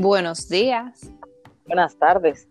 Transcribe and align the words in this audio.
Buenos 0.00 0.48
días. 0.48 1.12
Buenas 1.66 1.98
tardes. 1.98 2.48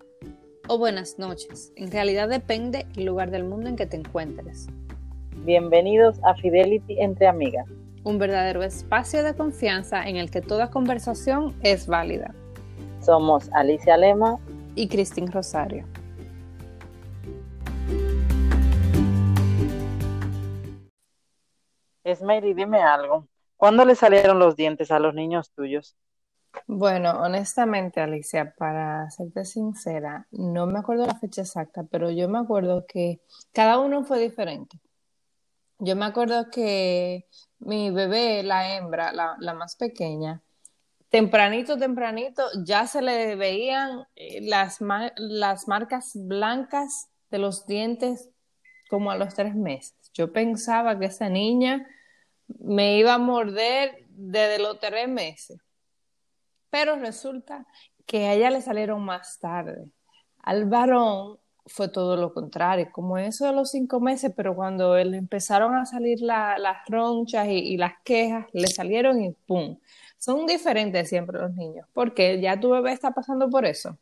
O 0.68 0.78
buenas 0.78 1.18
noches. 1.18 1.72
En 1.78 1.90
realidad 1.90 2.28
depende 2.28 2.86
el 2.98 3.06
lugar 3.06 3.32
del 3.32 3.46
mundo 3.46 3.70
en 3.70 3.78
que 3.78 3.86
te 3.86 3.96
encuentres. 3.96 4.68
Bienvenidos 5.46 6.20
a 6.26 6.36
Fidelity 6.36 7.00
entre 7.00 7.26
amigas. 7.26 7.66
Un 8.04 8.20
verdadero 8.20 8.64
espacio 8.64 9.24
de 9.24 9.34
confianza 9.34 10.10
en 10.10 10.18
el 10.18 10.30
que 10.30 10.42
toda 10.42 10.72
conversación 10.72 11.56
es 11.64 11.88
válida. 11.88 12.36
Somos 13.00 13.50
Alicia 13.54 13.96
Lema 13.96 14.40
y 14.76 14.90
Cristín 14.90 15.32
Rosario. 15.32 15.86
Esmery, 22.04 22.54
dime 22.54 22.82
algo. 22.82 23.26
¿Cuándo 23.56 23.86
le 23.86 23.96
salieron 23.96 24.38
los 24.38 24.58
dientes 24.58 24.92
a 24.92 25.00
los 25.00 25.14
niños 25.16 25.50
tuyos? 25.52 25.96
Bueno, 26.66 27.12
honestamente, 27.22 28.02
Alicia, 28.02 28.54
para 28.58 29.10
serte 29.12 29.46
sincera, 29.46 30.28
no 30.32 30.66
me 30.66 30.80
acuerdo 30.80 31.06
la 31.06 31.20
fecha 31.20 31.42
exacta, 31.42 31.84
pero 31.84 32.10
yo 32.12 32.28
me 32.30 32.40
acuerdo 32.40 32.86
que 32.88 33.22
cada 33.54 33.80
uno 33.80 34.04
fue 34.04 34.20
diferente. 34.20 34.80
Yo 35.80 35.96
me 35.96 36.06
acuerdo 36.06 36.50
que 36.50 37.28
mi 37.60 37.92
bebé, 37.92 38.44
la 38.44 38.76
hembra, 38.76 39.12
la, 39.14 39.54
más 39.54 39.76
pequeña, 39.76 40.42
tempranito, 41.10 41.78
tempranito, 41.78 42.44
ya 42.66 42.88
se 42.88 43.02
le 43.02 43.36
veían 43.36 44.06
eh, 44.16 44.42
las, 44.42 44.80
las 45.18 45.68
marcas 45.68 46.14
blancas 46.16 47.10
de 47.30 47.38
los 47.38 47.68
dientes 47.68 48.30
como 48.90 49.12
a 49.12 49.18
los 49.18 49.36
tres 49.36 49.56
meses. 49.56 49.96
Yo 50.14 50.34
pensaba 50.34 50.98
que 50.98 51.06
esa 51.06 51.30
niña 51.30 51.88
me 52.60 52.98
iba 52.98 53.14
a 53.14 53.20
morder 53.20 54.06
desde 54.10 54.60
los 54.60 54.80
tres 54.80 55.08
meses. 55.08 55.60
Pero 56.78 56.96
resulta 56.96 57.66
que 58.06 58.28
a 58.28 58.34
ella 58.36 58.52
le 58.52 58.62
salieron 58.62 59.04
más 59.04 59.40
tarde. 59.40 59.88
Al 60.44 60.66
varón 60.66 61.40
fue 61.66 61.90
todo 61.90 62.16
lo 62.16 62.32
contrario, 62.36 62.90
como 62.92 63.18
eso 63.18 63.48
de 63.48 63.52
los 63.52 63.72
cinco 63.72 64.00
meses, 64.00 64.32
pero 64.36 64.56
cuando 64.56 64.96
le 64.96 65.18
empezaron 65.18 65.74
a 65.74 65.88
salir 65.88 66.22
las 66.22 66.78
ronchas 66.88 67.48
y, 67.48 67.58
y, 67.74 67.78
las 67.78 67.94
quejas, 68.04 68.46
le 68.54 68.68
salieron 68.68 69.20
y 69.24 69.32
¡pum! 69.48 69.80
Son 70.20 70.46
diferentes 70.46 71.10
siempre 71.10 71.40
los 71.40 71.52
niños, 71.56 71.88
porque 71.94 72.40
ya 72.40 72.60
tu 72.60 72.70
bebé 72.70 72.92
está 72.92 73.10
pasando 73.10 73.50
por 73.50 73.66
eso. 73.66 73.98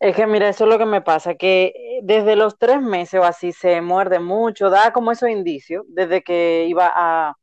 Es 0.00 0.16
que 0.16 0.26
mira, 0.26 0.48
eso 0.48 0.64
es 0.64 0.70
lo 0.70 0.76
que 0.76 0.86
me 0.86 1.02
pasa, 1.02 1.36
que 1.36 2.00
desde 2.02 2.34
los 2.34 2.58
tres 2.58 2.82
meses 2.82 3.20
o 3.20 3.24
así 3.24 3.52
se 3.52 3.80
muerde 3.80 4.18
mucho, 4.18 4.70
da 4.70 4.92
como 4.92 5.12
esos 5.12 5.30
indicios, 5.30 5.84
desde 5.86 6.24
que 6.24 6.66
iba 6.68 6.90
a, 6.92 7.36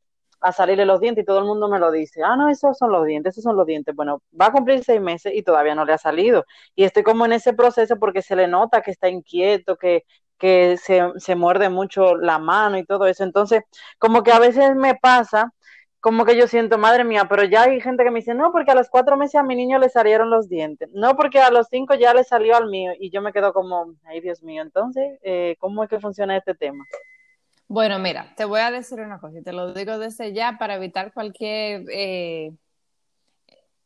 a 0.46 0.52
salirle 0.52 0.86
los 0.86 1.00
dientes 1.00 1.22
y 1.22 1.26
todo 1.26 1.38
el 1.40 1.44
mundo 1.44 1.68
me 1.68 1.78
lo 1.78 1.90
dice, 1.90 2.22
ah, 2.22 2.36
no, 2.36 2.48
esos 2.48 2.78
son 2.78 2.92
los 2.92 3.04
dientes, 3.04 3.32
esos 3.34 3.44
son 3.44 3.56
los 3.56 3.66
dientes. 3.66 3.94
Bueno, 3.94 4.22
va 4.40 4.46
a 4.46 4.52
cumplir 4.52 4.84
seis 4.84 5.00
meses 5.00 5.32
y 5.34 5.42
todavía 5.42 5.74
no 5.74 5.84
le 5.84 5.92
ha 5.92 5.98
salido. 5.98 6.44
Y 6.74 6.84
estoy 6.84 7.02
como 7.02 7.24
en 7.26 7.32
ese 7.32 7.52
proceso 7.52 7.98
porque 7.98 8.22
se 8.22 8.36
le 8.36 8.46
nota 8.48 8.80
que 8.82 8.90
está 8.92 9.08
inquieto, 9.08 9.76
que, 9.76 10.04
que 10.38 10.76
se, 10.78 11.02
se 11.16 11.34
muerde 11.34 11.68
mucho 11.70 12.16
la 12.16 12.38
mano 12.38 12.78
y 12.78 12.84
todo 12.84 13.06
eso. 13.06 13.24
Entonces, 13.24 13.62
como 13.98 14.22
que 14.22 14.32
a 14.32 14.38
veces 14.38 14.74
me 14.76 14.94
pasa, 14.94 15.52
como 16.00 16.24
que 16.24 16.36
yo 16.36 16.46
siento, 16.46 16.78
madre 16.78 17.02
mía, 17.04 17.26
pero 17.28 17.44
ya 17.44 17.64
hay 17.64 17.80
gente 17.80 18.04
que 18.04 18.10
me 18.12 18.20
dice, 18.20 18.34
no, 18.34 18.52
porque 18.52 18.70
a 18.70 18.74
los 18.76 18.88
cuatro 18.88 19.16
meses 19.16 19.36
a 19.36 19.42
mi 19.42 19.56
niño 19.56 19.78
le 19.78 19.88
salieron 19.88 20.30
los 20.30 20.48
dientes, 20.48 20.88
no, 20.92 21.16
porque 21.16 21.40
a 21.40 21.50
los 21.50 21.66
cinco 21.68 21.94
ya 21.94 22.14
le 22.14 22.22
salió 22.24 22.56
al 22.56 22.68
mío, 22.68 22.92
y 22.98 23.10
yo 23.10 23.20
me 23.22 23.32
quedo 23.32 23.52
como, 23.52 23.94
ay 24.04 24.20
Dios 24.20 24.42
mío, 24.42 24.62
entonces, 24.62 25.18
eh, 25.22 25.56
¿cómo 25.58 25.82
es 25.82 25.90
que 25.90 25.98
funciona 26.00 26.36
este 26.36 26.54
tema? 26.54 26.84
Bueno, 27.68 27.98
mira, 27.98 28.32
te 28.36 28.44
voy 28.44 28.60
a 28.60 28.70
decir 28.70 29.00
una 29.00 29.18
cosa 29.18 29.38
y 29.38 29.42
te 29.42 29.52
lo 29.52 29.72
digo 29.72 29.98
desde 29.98 30.32
ya 30.32 30.56
para 30.58 30.76
evitar 30.76 31.12
cualquier 31.12 31.84
eh, 31.90 32.52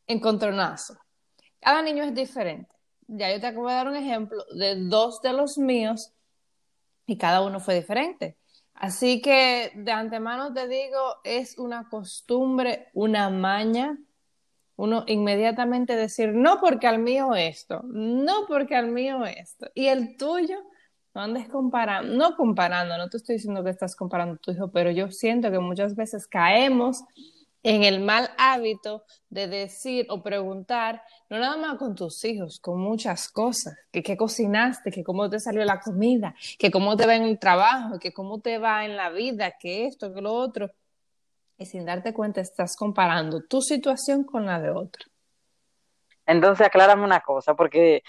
encontronazo. 0.05 0.97
Cada 1.59 1.81
niño 1.81 2.03
es 2.03 2.13
diferente. 2.13 2.69
Ya 3.07 3.31
yo 3.31 3.41
te 3.41 3.47
acabo 3.47 3.67
de 3.67 3.73
dar 3.73 3.87
un 3.87 3.95
ejemplo 3.95 4.45
de 4.55 4.75
dos 4.75 5.21
de 5.21 5.33
los 5.33 5.57
míos 5.57 6.13
y 7.07 7.17
cada 7.17 7.41
uno 7.41 7.59
fue 7.59 7.75
diferente. 7.75 8.37
Así 8.75 9.21
que 9.21 9.71
de 9.75 9.91
antemano 9.91 10.53
te 10.53 10.67
digo, 10.67 11.17
es 11.23 11.57
una 11.57 11.89
costumbre, 11.89 12.89
una 12.93 13.29
maña, 13.29 13.97
uno 14.75 15.03
inmediatamente 15.07 15.95
decir, 15.95 16.33
no 16.33 16.59
porque 16.59 16.87
al 16.87 16.99
mío 16.99 17.35
esto, 17.35 17.81
no 17.83 18.45
porque 18.47 18.75
al 18.75 18.87
mío 18.87 19.25
esto, 19.25 19.69
y 19.75 19.87
el 19.87 20.17
tuyo 20.17 20.57
no 21.13 21.21
andes 21.21 21.49
comparando, 21.49 22.13
no 22.15 22.35
comparando, 22.35 22.97
no 22.97 23.09
te 23.09 23.17
estoy 23.17 23.35
diciendo 23.35 23.63
que 23.63 23.69
estás 23.69 23.95
comparando 23.95 24.35
a 24.35 24.37
tu 24.37 24.51
hijo, 24.51 24.71
pero 24.71 24.91
yo 24.91 25.11
siento 25.11 25.51
que 25.51 25.59
muchas 25.59 25.95
veces 25.95 26.27
caemos 26.27 27.03
en 27.63 27.83
el 27.83 27.99
mal 27.99 28.31
hábito 28.37 29.03
de 29.29 29.47
decir 29.47 30.07
o 30.09 30.23
preguntar, 30.23 31.03
no 31.29 31.37
nada 31.37 31.57
más 31.57 31.77
con 31.77 31.95
tus 31.95 32.23
hijos, 32.25 32.59
con 32.59 32.79
muchas 32.79 33.29
cosas, 33.29 33.75
que 33.91 34.01
qué 34.01 34.17
cocinaste, 34.17 34.91
que 34.91 35.03
cómo 35.03 35.29
te 35.29 35.39
salió 35.39 35.63
la 35.63 35.79
comida, 35.79 36.33
que 36.57 36.71
cómo 36.71 36.97
te 36.97 37.05
va 37.05 37.15
en 37.15 37.23
el 37.23 37.37
trabajo, 37.37 37.99
que 37.99 38.13
cómo 38.13 38.39
te 38.39 38.57
va 38.57 38.85
en 38.85 38.97
la 38.97 39.09
vida, 39.09 39.53
que 39.59 39.85
esto, 39.85 40.13
que 40.13 40.21
lo 40.21 40.33
otro. 40.33 40.71
Y 41.57 41.65
sin 41.67 41.85
darte 41.85 42.13
cuenta 42.13 42.41
estás 42.41 42.75
comparando 42.75 43.43
tu 43.43 43.61
situación 43.61 44.23
con 44.23 44.47
la 44.47 44.59
de 44.59 44.71
otro. 44.71 45.05
Entonces 46.25 46.65
aclárame 46.65 47.03
una 47.03 47.19
cosa, 47.19 47.55
porque 47.55 48.01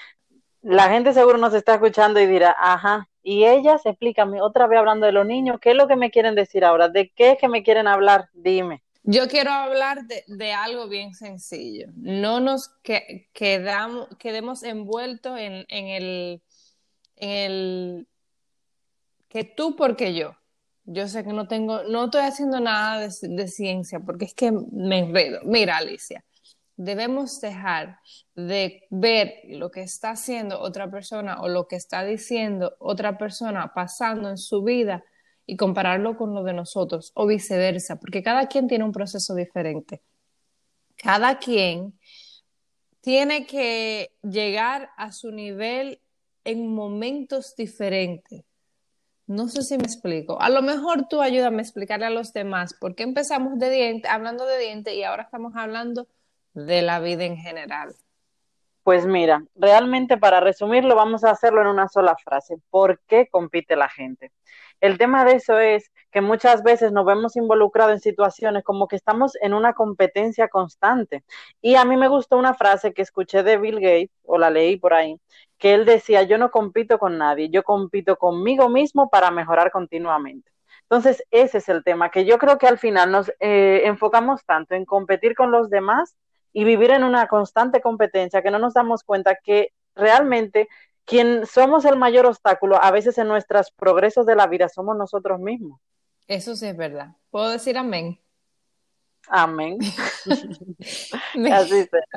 la 0.63 0.89
gente 0.89 1.13
seguro 1.13 1.39
nos 1.39 1.55
está 1.55 1.75
escuchando 1.75 2.21
y 2.21 2.27
dirá, 2.27 2.57
ajá, 2.59 3.09
y 3.23 3.45
ellas, 3.45 3.85
explícame, 3.85 4.41
otra 4.41 4.67
vez 4.67 4.79
hablando 4.79 5.07
de 5.07 5.13
los 5.13 5.27
niños, 5.27 5.59
¿qué 5.61 5.71
es 5.71 5.77
lo 5.77 5.87
que 5.87 5.97
me 5.97 6.11
quieren 6.11 6.35
decir 6.35 6.65
ahora? 6.65 6.89
¿De 6.89 7.11
qué 7.11 7.33
es 7.33 7.39
que 7.39 7.49
me 7.49 7.63
quieren 7.63 7.87
hablar? 7.87 8.29
Dime. 8.33 8.83
Yo 9.05 9.29
quiero 9.29 9.51
hablar 9.51 10.07
de, 10.07 10.53
algo 10.53 10.89
bien 10.89 11.15
sencillo. 11.15 11.89
No 11.97 12.41
nos 12.41 12.71
quedamos, 13.33 14.09
quedemos 14.19 14.63
envueltos 14.63 15.39
en, 15.39 15.65
el, 15.69 16.43
en 17.17 17.27
el 17.27 18.09
que 19.29 19.45
tú 19.45 19.75
porque 19.75 20.15
yo. 20.15 20.37
Yo 20.85 21.07
sé 21.07 21.23
que 21.25 21.33
no 21.33 21.47
tengo, 21.47 21.85
no 21.85 22.05
estoy 22.05 22.23
haciendo 22.23 22.61
nada 22.61 23.01
de, 23.01 23.11
de 23.29 23.49
ciencia 23.49 24.01
porque 24.01 24.25
es 24.25 24.35
que 24.35 24.53
me 24.53 24.99
enredo. 25.01 25.41
Mira, 25.45 25.77
Alicia, 25.77 26.25
debemos 26.77 27.41
dejar 27.41 27.99
de 28.35 28.87
ver 28.91 29.35
lo 29.45 29.71
que 29.71 29.83
está 29.83 30.11
haciendo 30.11 30.61
otra 30.61 30.91
persona 30.91 31.41
o 31.41 31.49
lo 31.49 31.69
que 31.69 31.77
está 31.77 32.05
diciendo 32.05 32.77
otra 32.79 33.19
persona 33.19 33.73
pasando 33.75 34.31
en 34.31 34.39
su 34.39 34.63
vida 34.63 35.05
y 35.47 35.57
compararlo 35.57 36.17
con 36.17 36.35
lo 36.35 36.43
de 36.45 36.53
nosotros 36.53 37.13
o 37.15 37.27
viceversa, 37.27 37.99
porque 37.99 38.23
cada 38.23 38.47
quien 38.47 38.69
tiene 38.69 38.85
un 38.85 38.93
proceso 38.93 39.35
diferente. 39.35 40.01
Cada 40.97 41.39
quien 41.39 41.99
tiene 43.01 43.47
que 43.47 44.13
llegar 44.23 44.91
a 44.97 45.11
su 45.11 45.33
nivel 45.33 46.01
en 46.45 46.73
momentos 46.73 47.57
diferentes. 47.57 48.45
No 49.27 49.49
sé 49.49 49.63
si 49.63 49.77
me 49.77 49.85
explico. 49.85 50.41
A 50.41 50.49
lo 50.49 50.63
mejor 50.63 51.09
tú 51.09 51.21
ayúdame 51.21 51.59
a 51.59 51.63
explicarle 51.63 52.07
a 52.07 52.11
los 52.11 52.33
demás 52.33 52.75
por 52.75 52.95
qué 52.95 53.03
empezamos 53.03 53.59
de 53.59 53.71
diente, 53.71 54.09
hablando 54.09 54.47
de 54.47 54.59
diente 54.59 54.95
y 54.95 55.03
ahora 55.05 55.25
estamos 55.25 55.55
hablando 55.57 56.07
de 56.55 56.83
la 56.83 57.01
vida 57.01 57.25
en 57.25 57.37
general? 57.37 57.95
Pues 58.83 59.07
mira, 59.07 59.45
realmente 59.55 60.17
para 60.19 60.41
resumirlo 60.41 60.97
vamos 60.97 61.23
a 61.23 61.31
hacerlo 61.31 61.61
en 61.61 61.69
una 61.69 61.89
sola 61.89 62.17
frase. 62.17 62.57
¿Por 62.69 63.01
qué 63.07 63.29
compite 63.29 63.77
la 63.77 63.89
gente? 63.89 64.33
El 64.81 64.99
tema 64.99 65.25
de 65.25 65.37
eso 65.37 65.61
es 65.61 65.93
que 66.11 66.21
muchas 66.21 66.65
veces 66.65 66.91
nos 66.91 67.07
vemos 67.07 67.37
involucrados 67.37 67.93
en 67.93 68.01
situaciones 68.01 68.65
como 68.65 68.89
que 68.89 68.97
estamos 68.97 69.37
en 69.41 69.55
una 69.55 69.75
competencia 69.75 70.49
constante. 70.49 71.23
Y 71.61 71.77
a 71.77 71.85
mí 71.85 71.97
me 71.97 72.09
gustó 72.09 72.37
una 72.37 72.55
frase 72.55 72.93
que 72.93 73.03
escuché 73.03 73.45
de 73.45 73.59
Bill 73.59 73.77
Gates, 73.77 74.11
o 74.25 74.39
la 74.39 74.51
leí 74.51 74.77
por 74.77 74.95
ahí, 74.95 75.21
que 75.59 75.75
él 75.75 75.85
decía, 75.85 76.25
yo 76.25 76.37
no 76.37 76.51
compito 76.51 76.99
con 76.99 77.17
nadie, 77.19 77.49
yo 77.51 77.63
compito 77.63 78.17
conmigo 78.17 78.69
mismo 78.69 79.09
para 79.09 79.31
mejorar 79.31 79.71
continuamente. 79.71 80.51
Entonces, 80.83 81.23
ese 81.31 81.59
es 81.59 81.69
el 81.69 81.85
tema, 81.85 82.11
que 82.11 82.25
yo 82.25 82.39
creo 82.39 82.59
que 82.59 82.67
al 82.67 82.79
final 82.79 83.13
nos 83.13 83.33
eh, 83.39 83.83
enfocamos 83.85 84.45
tanto 84.45 84.75
en 84.75 84.85
competir 84.85 85.37
con 85.37 85.53
los 85.53 85.71
demás 85.71 86.17
y 86.53 86.65
vivir 86.65 86.91
en 86.91 87.05
una 87.05 87.27
constante 87.29 87.81
competencia 87.81 88.43
que 88.43 88.51
no 88.51 88.59
nos 88.59 88.75
damos 88.75 89.03
cuenta 89.05 89.37
que 89.37 89.73
realmente 89.95 90.69
quien 91.05 91.47
somos 91.47 91.85
el 91.85 91.97
mayor 91.97 92.27
obstáculo 92.27 92.83
a 92.83 92.91
veces 92.91 93.19
en 93.19 93.29
nuestros 93.29 93.71
progresos 93.73 94.27
de 94.27 94.37
la 94.37 94.47
vida 94.47 94.69
somos 94.69 94.97
nosotros 94.97 95.41
mismos. 95.41 95.81
Eso 96.29 96.55
sí 96.55 96.67
es 96.67 96.77
verdad. 96.77 97.09
¿Puedo 97.31 97.51
decir 97.51 97.77
amén? 97.77 98.19
Amén. 99.29 99.79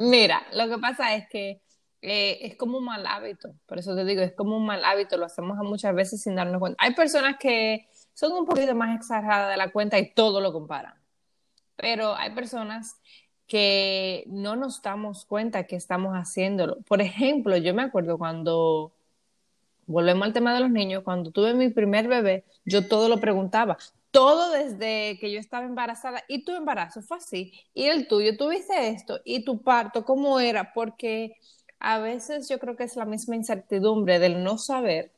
Mira, 0.01 0.45
lo 0.53 0.69
que 0.69 0.77
pasa 0.79 1.15
es 1.15 1.27
que 1.29 1.61
eh, 2.01 2.39
es 2.41 2.55
como 2.55 2.77
un 2.77 2.85
mal 2.85 3.05
hábito, 3.07 3.55
por 3.65 3.79
eso 3.79 3.95
te 3.95 4.05
digo, 4.05 4.21
es 4.21 4.33
como 4.33 4.57
un 4.57 4.65
mal 4.65 4.83
hábito, 4.85 5.17
lo 5.17 5.25
hacemos 5.25 5.57
muchas 5.57 5.95
veces 5.95 6.21
sin 6.21 6.35
darnos 6.35 6.59
cuenta. 6.59 6.83
Hay 6.83 6.93
personas 6.93 7.37
que 7.39 7.87
son 8.13 8.31
un 8.33 8.45
poquito 8.45 8.75
más 8.75 8.95
exageradas 8.95 9.51
de 9.51 9.57
la 9.57 9.71
cuenta 9.71 9.97
y 9.97 10.13
todo 10.13 10.39
lo 10.41 10.53
comparan, 10.53 10.93
pero 11.75 12.15
hay 12.15 12.31
personas 12.31 13.01
que 13.47 14.23
no 14.27 14.55
nos 14.55 14.81
damos 14.81 15.25
cuenta 15.25 15.65
que 15.65 15.75
estamos 15.75 16.13
haciéndolo. 16.13 16.77
Por 16.87 17.01
ejemplo, 17.01 17.57
yo 17.57 17.73
me 17.73 17.83
acuerdo 17.83 18.17
cuando, 18.17 18.91
volvemos 19.87 20.25
al 20.25 20.33
tema 20.33 20.53
de 20.53 20.61
los 20.61 20.71
niños, 20.71 21.03
cuando 21.03 21.31
tuve 21.31 21.53
mi 21.53 21.69
primer 21.69 22.07
bebé, 22.07 22.43
yo 22.65 22.87
todo 22.87 23.09
lo 23.09 23.19
preguntaba, 23.19 23.77
todo 24.11 24.51
desde 24.51 25.19
que 25.19 25.31
yo 25.31 25.39
estaba 25.39 25.65
embarazada 25.65 26.23
y 26.27 26.43
tu 26.43 26.53
embarazo 26.53 27.01
fue 27.01 27.17
así, 27.17 27.53
y 27.73 27.85
el 27.85 28.07
tuyo, 28.07 28.37
tuviste 28.37 28.89
esto, 28.89 29.19
y 29.23 29.43
tu 29.43 29.61
parto, 29.61 30.05
¿cómo 30.05 30.39
era? 30.39 30.73
Porque 30.73 31.37
a 31.79 31.99
veces 31.99 32.49
yo 32.49 32.57
creo 32.59 32.75
que 32.75 32.85
es 32.85 32.95
la 32.95 33.05
misma 33.05 33.35
incertidumbre 33.35 34.19
del 34.19 34.43
no 34.43 34.57
saber 34.57 35.11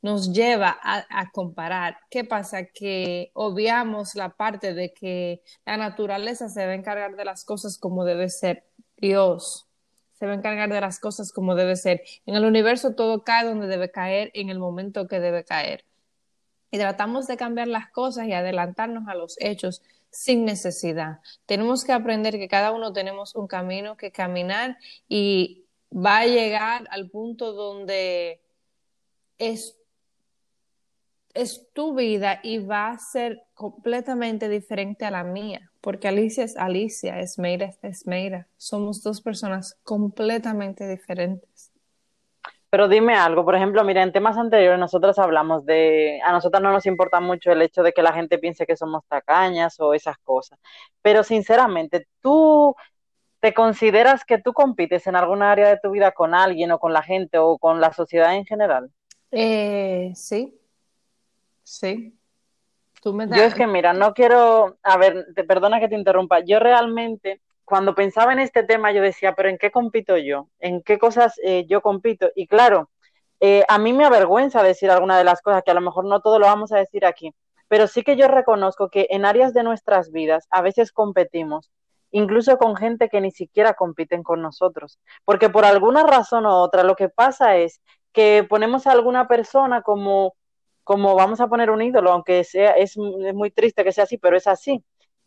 nos 0.00 0.32
lleva 0.32 0.78
a, 0.82 1.30
comparar. 1.32 1.98
¿Qué 2.10 2.24
pasa? 2.24 2.64
Que 2.64 3.30
obviamos 3.34 4.14
la 4.14 4.30
parte 4.30 4.74
de 4.74 4.92
que 4.92 5.42
la 5.66 5.76
naturaleza 5.76 6.48
se 6.48 6.64
va 6.64 6.72
a 6.72 6.76
encargar 6.76 7.16
de 7.16 7.24
las 7.24 7.44
cosas 7.44 7.78
como 7.78 8.04
debe 8.04 8.28
ser. 8.28 8.64
Dios 8.96 9.66
se 10.14 10.26
va 10.26 10.32
a 10.32 10.36
encargar 10.36 10.68
de 10.68 10.80
las 10.80 11.00
cosas 11.00 11.32
como 11.32 11.54
debe 11.54 11.76
ser. 11.76 12.02
En 12.26 12.34
el 12.34 12.44
universo 12.44 12.94
todo 12.94 13.24
cae 13.24 13.44
donde 13.44 13.66
debe 13.66 13.90
caer, 13.90 14.30
en 14.34 14.50
el 14.50 14.58
momento 14.58 15.08
que 15.08 15.20
debe 15.20 15.44
caer. 15.44 15.84
Y 16.70 16.78
tratamos 16.78 17.26
de 17.26 17.36
cambiar 17.36 17.68
las 17.68 17.90
cosas 17.90 18.26
y 18.26 18.32
adelantarnos 18.32 19.08
a 19.08 19.14
los 19.14 19.36
hechos 19.40 19.82
sin 20.10 20.44
necesidad. 20.44 21.20
Tenemos 21.46 21.84
que 21.84 21.92
aprender 21.92 22.38
que 22.38 22.48
cada 22.48 22.72
uno 22.72 22.92
tenemos 22.92 23.34
un 23.34 23.46
camino 23.46 23.96
que 23.96 24.10
caminar 24.10 24.76
y 25.08 25.64
va 25.92 26.18
a 26.18 26.26
llegar 26.26 26.86
al 26.90 27.10
punto 27.10 27.52
donde 27.52 28.40
es 29.38 29.77
es 31.38 31.68
tu 31.72 31.94
vida 31.94 32.40
y 32.42 32.58
va 32.58 32.90
a 32.90 32.98
ser 32.98 33.44
completamente 33.54 34.48
diferente 34.48 35.04
a 35.04 35.10
la 35.12 35.22
mía, 35.22 35.70
porque 35.80 36.08
Alicia 36.08 36.42
es 36.42 36.56
Alicia, 36.56 37.20
Esmeira 37.20 37.66
es 37.66 37.78
Esmeira. 37.82 38.48
Somos 38.56 39.02
dos 39.04 39.20
personas 39.20 39.78
completamente 39.84 40.88
diferentes. 40.88 41.70
Pero 42.70 42.88
dime 42.88 43.14
algo, 43.14 43.44
por 43.44 43.54
ejemplo, 43.54 43.82
mira, 43.84 44.02
en 44.02 44.12
temas 44.12 44.36
anteriores 44.36 44.78
nosotros 44.78 45.18
hablamos 45.18 45.64
de, 45.64 46.20
a 46.22 46.32
nosotros 46.32 46.62
no 46.62 46.72
nos 46.72 46.84
importa 46.86 47.20
mucho 47.20 47.52
el 47.52 47.62
hecho 47.62 47.82
de 47.82 47.92
que 47.92 48.02
la 48.02 48.12
gente 48.12 48.38
piense 48.38 48.66
que 48.66 48.76
somos 48.76 49.04
tacañas 49.06 49.78
o 49.80 49.94
esas 49.94 50.18
cosas, 50.18 50.58
pero 51.00 51.22
sinceramente, 51.22 52.08
¿tú 52.20 52.74
te 53.40 53.54
consideras 53.54 54.24
que 54.24 54.38
tú 54.38 54.52
compites 54.52 55.06
en 55.06 55.16
alguna 55.16 55.52
área 55.52 55.68
de 55.68 55.78
tu 55.78 55.92
vida 55.92 56.10
con 56.12 56.34
alguien 56.34 56.72
o 56.72 56.78
con 56.78 56.92
la 56.92 57.02
gente 57.02 57.38
o 57.38 57.56
con 57.58 57.80
la 57.80 57.92
sociedad 57.92 58.34
en 58.34 58.44
general? 58.44 58.90
Eh, 59.30 60.12
sí, 60.14 60.57
Sí. 61.68 62.18
Tú 63.02 63.12
me 63.12 63.28
Yo 63.28 63.42
es 63.44 63.54
que, 63.54 63.66
mira, 63.66 63.92
no 63.92 64.14
quiero, 64.14 64.78
a 64.82 64.96
ver, 64.96 65.26
te 65.34 65.44
perdona 65.44 65.78
que 65.78 65.88
te 65.88 65.94
interrumpa, 65.94 66.40
yo 66.40 66.58
realmente, 66.58 67.42
cuando 67.64 67.94
pensaba 67.94 68.32
en 68.32 68.38
este 68.38 68.62
tema, 68.62 68.90
yo 68.90 69.02
decía, 69.02 69.34
pero 69.34 69.50
¿en 69.50 69.58
qué 69.58 69.70
compito 69.70 70.16
yo? 70.16 70.48
¿En 70.60 70.82
qué 70.82 70.98
cosas 70.98 71.38
eh, 71.44 71.66
yo 71.68 71.82
compito? 71.82 72.30
Y 72.34 72.46
claro, 72.46 72.90
eh, 73.40 73.64
a 73.68 73.78
mí 73.78 73.92
me 73.92 74.06
avergüenza 74.06 74.62
decir 74.62 74.90
alguna 74.90 75.18
de 75.18 75.24
las 75.24 75.42
cosas, 75.42 75.62
que 75.62 75.70
a 75.70 75.74
lo 75.74 75.82
mejor 75.82 76.06
no 76.06 76.20
todo 76.20 76.38
lo 76.38 76.46
vamos 76.46 76.72
a 76.72 76.78
decir 76.78 77.04
aquí, 77.04 77.34
pero 77.68 77.86
sí 77.86 78.02
que 78.02 78.16
yo 78.16 78.28
reconozco 78.28 78.88
que 78.88 79.06
en 79.10 79.26
áreas 79.26 79.52
de 79.52 79.62
nuestras 79.62 80.10
vidas 80.10 80.48
a 80.50 80.62
veces 80.62 80.90
competimos, 80.90 81.70
incluso 82.10 82.56
con 82.56 82.76
gente 82.76 83.10
que 83.10 83.20
ni 83.20 83.30
siquiera 83.30 83.74
compiten 83.74 84.22
con 84.22 84.40
nosotros, 84.40 84.98
porque 85.26 85.50
por 85.50 85.66
alguna 85.66 86.02
razón 86.02 86.46
u 86.46 86.50
otra 86.50 86.82
lo 86.82 86.96
que 86.96 87.10
pasa 87.10 87.56
es 87.56 87.82
que 88.12 88.44
ponemos 88.48 88.86
a 88.86 88.92
alguna 88.92 89.28
persona 89.28 89.82
como 89.82 90.34
como 90.88 91.14
vamos 91.14 91.38
a 91.42 91.48
poner 91.48 91.70
un 91.70 91.82
ídolo, 91.82 92.10
aunque 92.10 92.44
sea, 92.44 92.70
es, 92.70 92.96
muy 92.96 93.50
triste 93.50 93.84
que 93.84 93.92
sea 93.92 94.04
así, 94.04 94.16
pero 94.16 94.38
es 94.38 94.46
así. 94.46 94.82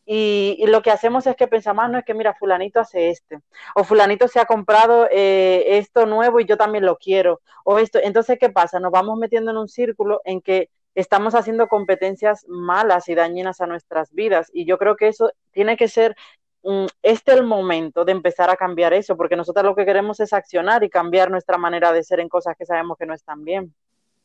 Y, 0.08 0.66
lo 0.66 0.82
que 0.82 0.90
hacemos 0.90 1.28
es 1.28 1.36
que 1.36 1.48
pensamos, 1.48 1.86
ah, 1.86 1.88
no 1.88 2.00
es 2.00 2.04
que 2.04 2.16
mira, 2.16 2.34
fulanito 2.34 2.80
hace 2.80 3.12
este, 3.12 3.38
o 3.76 3.84
fulanito 3.84 4.28
se 4.28 4.40
ha 4.40 4.46
comprado 4.46 5.08
eh, 5.12 5.78
esto 5.78 6.08
nuevo 6.08 6.40
y 6.40 6.46
yo 6.46 6.58
también 6.58 6.84
lo 6.84 6.98
quiero, 6.98 7.42
o 7.64 7.78
esto. 7.78 8.00
Entonces, 8.02 8.40
¿qué 8.40 8.50
pasa? 8.50 8.80
Nos 8.80 8.92
vamos 8.92 9.20
metiendo 9.20 9.52
en 9.52 9.58
un 9.58 9.68
círculo 9.68 10.20
en 10.26 10.42
que 10.42 10.72
estamos 10.96 11.36
haciendo 11.36 11.68
competencias 11.68 12.44
malas 12.48 13.08
y 13.08 13.14
dañinas 13.14 13.62
a 13.62 13.68
nuestras 13.68 14.12
vidas. 14.14 14.50
Y 14.56 14.66
yo 14.66 14.80
creo 14.80 14.96
que 14.96 15.10
eso 15.10 15.32
tiene 15.52 15.78
que 15.78 15.88
ser 15.88 16.16
mm, 16.64 16.88
este 17.04 17.34
el 17.34 17.44
momento 17.44 18.04
de 18.04 18.14
empezar 18.14 18.50
a 18.50 18.56
cambiar 18.56 18.94
eso, 18.94 19.16
porque 19.16 19.36
nosotros 19.36 19.64
lo 19.64 19.76
que 19.76 19.86
queremos 19.86 20.20
es 20.22 20.34
accionar 20.34 20.84
y 20.84 20.90
cambiar 20.90 21.30
nuestra 21.30 21.60
manera 21.60 21.94
de 21.94 22.04
ser 22.04 22.20
en 22.20 22.30
cosas 22.30 22.56
que 22.58 22.66
sabemos 22.66 22.98
que 22.98 23.06
no 23.06 23.14
están 23.14 23.44
bien. 23.44 23.76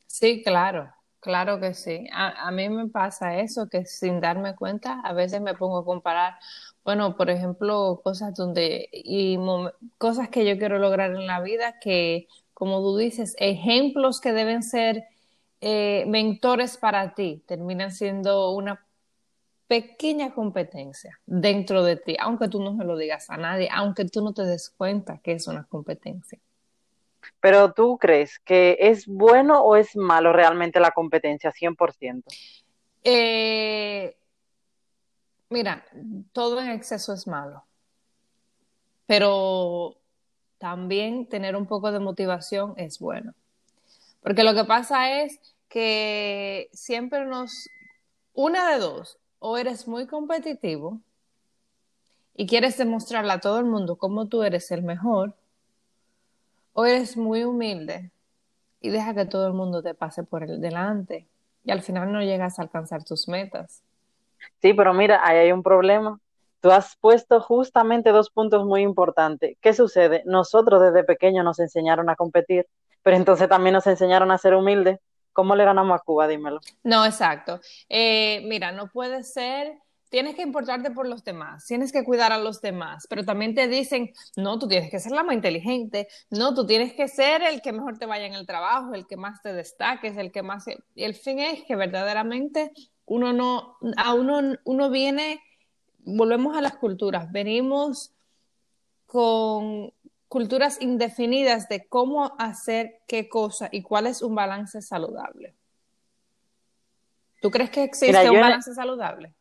Sí, 0.07 0.43
claro. 0.43 0.96
Claro 1.27 1.59
que 1.59 1.75
sí. 1.75 2.07
A, 2.13 2.53
mí 2.53 2.69
me 2.69 2.87
pasa 2.87 3.41
eso, 3.41 3.69
que 3.69 3.85
sin 3.85 4.21
darme 4.21 4.55
cuenta, 4.55 5.01
a 5.01 5.13
veces 5.13 5.41
me 5.41 5.55
pongo 5.55 5.79
a 5.79 5.85
comparar, 5.85 6.35
bueno, 6.85 7.17
por 7.17 7.31
ejemplo, 7.31 8.01
cosas 8.05 8.33
donde, 8.33 8.89
y 8.93 9.37
cosas 9.99 10.29
que 10.29 10.47
yo 10.47 10.57
quiero 10.57 10.79
lograr 10.79 11.11
en 11.11 11.27
la 11.27 11.41
vida, 11.41 11.81
que, 11.81 12.29
como 12.55 12.79
tú 12.81 12.97
dices, 12.97 13.35
ejemplos 13.41 14.21
que 14.21 14.33
deben 14.33 14.63
ser 14.63 15.03
eh, 15.61 16.05
mentores 16.07 16.77
para 16.77 17.15
ti, 17.15 17.43
terminan 17.45 17.91
siendo 17.91 18.53
una 18.53 18.87
pequeña 19.67 20.33
competencia 20.33 21.21
dentro 21.27 21.83
de 21.83 21.97
ti, 21.97 22.17
aunque 22.21 22.47
tú 22.49 22.63
no 22.63 22.77
se 22.77 22.85
lo 22.85 22.97
digas 22.97 23.31
a 23.31 23.37
nadie, 23.37 23.69
aunque 23.73 24.05
tú 24.05 24.23
no 24.23 24.33
te 24.33 24.45
des 24.45 24.71
cuenta 24.71 25.19
que 25.25 25.33
es 25.33 25.49
una 25.49 25.65
competencia. 25.65 26.39
Pero 27.41 27.73
tú 27.73 27.99
crees 27.99 28.39
que 28.41 28.77
es 28.81 29.07
bueno 29.07 29.63
o 29.63 29.77
es 29.77 29.97
malo 29.97 30.33
realmente 30.33 30.81
la 30.81 30.91
competencia, 30.91 31.53
100%? 31.53 32.25
Eh, 33.05 34.17
mira, 35.49 35.87
todo 36.33 36.61
en 36.61 36.71
exceso 36.71 37.13
es 37.13 37.27
malo, 37.27 37.65
pero 39.07 39.97
también 40.59 41.29
tener 41.29 41.57
un 41.57 41.67
poco 41.67 41.93
de 41.93 42.01
motivación 42.01 42.75
es 42.77 42.99
bueno. 42.99 43.35
Porque 44.23 44.43
lo 44.43 44.55
que 44.55 44.65
pasa 44.65 45.23
es 45.23 45.39
que 45.69 46.69
siempre 46.73 47.25
nos, 47.27 47.69
una 48.35 48.73
de 48.73 48.79
dos, 48.79 49.19
o 49.39 49.57
eres 49.57 49.87
muy 49.87 50.07
competitivo 50.07 51.01
y 52.35 52.47
quieres 52.47 52.77
demostrarle 52.77 53.33
a 53.33 53.41
todo 53.41 53.59
el 53.59 53.67
mundo 53.67 53.97
cómo 53.97 54.27
tú 54.27 54.43
eres 54.43 54.71
el 54.71 54.83
mejor, 54.83 55.35
o 56.79 56.85
eres 56.85 57.17
muy 57.17 57.43
humilde 57.43 58.11
y 58.83 58.91
deja 58.91 59.15
que 59.15 59.25
todo 59.25 59.47
el 59.47 59.55
mundo 59.55 59.83
te 59.83 59.95
pase 59.95 60.25
por 60.25 60.43
el 60.43 60.61
delante 60.61 61.27
y 61.65 61.71
al 61.71 61.81
final 61.81 62.13
no 62.13 62.21
llegas 62.21 62.59
a 62.59 62.63
alcanzar 62.63 63.03
tus 63.03 63.29
metas. 63.29 63.83
Sí, 64.61 64.75
pero 64.75 64.93
mira, 64.93 65.21
ahí 65.25 65.39
hay 65.39 65.53
un 65.53 65.63
problema. 65.63 66.21
Tú 66.61 66.71
has 66.71 66.95
puesto 66.97 67.41
justamente 67.41 68.11
dos 68.11 68.29
puntos 68.29 68.67
muy 68.67 68.83
importantes. 68.83 69.57
¿Qué 69.63 69.73
sucede? 69.73 70.23
Nosotros 70.27 70.83
desde 70.83 71.03
pequeños 71.03 71.47
nos 71.47 71.59
enseñaron 71.61 72.11
a 72.11 72.15
competir, 72.15 72.67
pero 73.03 73.17
entonces 73.17 73.49
también 73.49 73.73
nos 73.73 73.87
enseñaron 73.87 74.31
a 74.31 74.37
ser 74.37 74.55
humildes. 74.55 74.99
¿Cómo 75.33 75.57
le 75.57 75.65
ganamos 75.65 75.99
a 75.99 76.05
Cuba? 76.05 76.29
Dímelo. 76.29 76.61
No, 76.85 77.07
exacto. 77.07 77.59
Eh, 77.89 78.43
mira, 78.45 78.73
no 78.73 78.89
puede 78.89 79.23
ser 79.23 79.79
tienes 80.17 80.35
que 80.35 80.41
importarte 80.41 80.91
por 80.93 81.07
los 81.07 81.25
demás, 81.25 81.67
tienes 81.67 81.93
que 81.93 82.03
cuidar 82.03 82.33
a 82.33 82.39
los 82.39 82.63
demás, 82.63 83.07
pero 83.07 83.23
también 83.23 83.55
te 83.55 83.69
dicen, 83.69 84.15
no, 84.35 84.59
tú 84.59 84.67
tienes 84.67 84.91
que 84.91 84.99
ser 84.99 85.13
la 85.13 85.23
más 85.23 85.35
inteligente, 85.35 86.09
no, 86.31 86.55
tú 86.55 86.67
tienes 86.67 86.95
que 86.95 87.07
ser 87.07 87.43
el 87.43 87.61
que 87.61 87.71
mejor 87.71 87.99
te 87.99 88.07
vaya 88.07 88.25
en 88.25 88.33
el 88.33 88.47
trabajo, 88.47 88.95
el 88.95 89.07
que 89.07 89.19
más 89.19 89.43
te 89.43 89.53
destaques, 89.53 90.17
el 90.17 90.33
que 90.33 90.43
más... 90.43 90.65
Y 90.95 91.05
el 91.05 91.13
fin 91.13 91.39
es 91.41 91.65
que 91.65 91.77
verdaderamente 91.77 92.73
uno 93.05 93.35
no, 93.35 93.77
a 93.99 94.15
uno, 94.15 94.57
uno 94.65 94.89
viene, 94.89 95.43
volvemos 95.99 96.57
a 96.57 96.63
las 96.63 96.77
culturas, 96.77 97.31
venimos 97.31 98.15
con 99.05 99.93
culturas 100.29 100.81
indefinidas 100.81 101.69
de 101.69 101.87
cómo 101.89 102.35
hacer 102.39 103.03
qué 103.07 103.29
cosa 103.29 103.69
y 103.71 103.83
cuál 103.83 104.07
es 104.07 104.23
un 104.23 104.35
balance 104.35 104.81
saludable. 104.81 105.55
¿Tú 107.43 107.51
crees 107.51 107.69
que 107.69 107.85
existe 107.85 108.31
un 108.31 108.41
balance 108.41 108.73
saludable? 108.73 109.35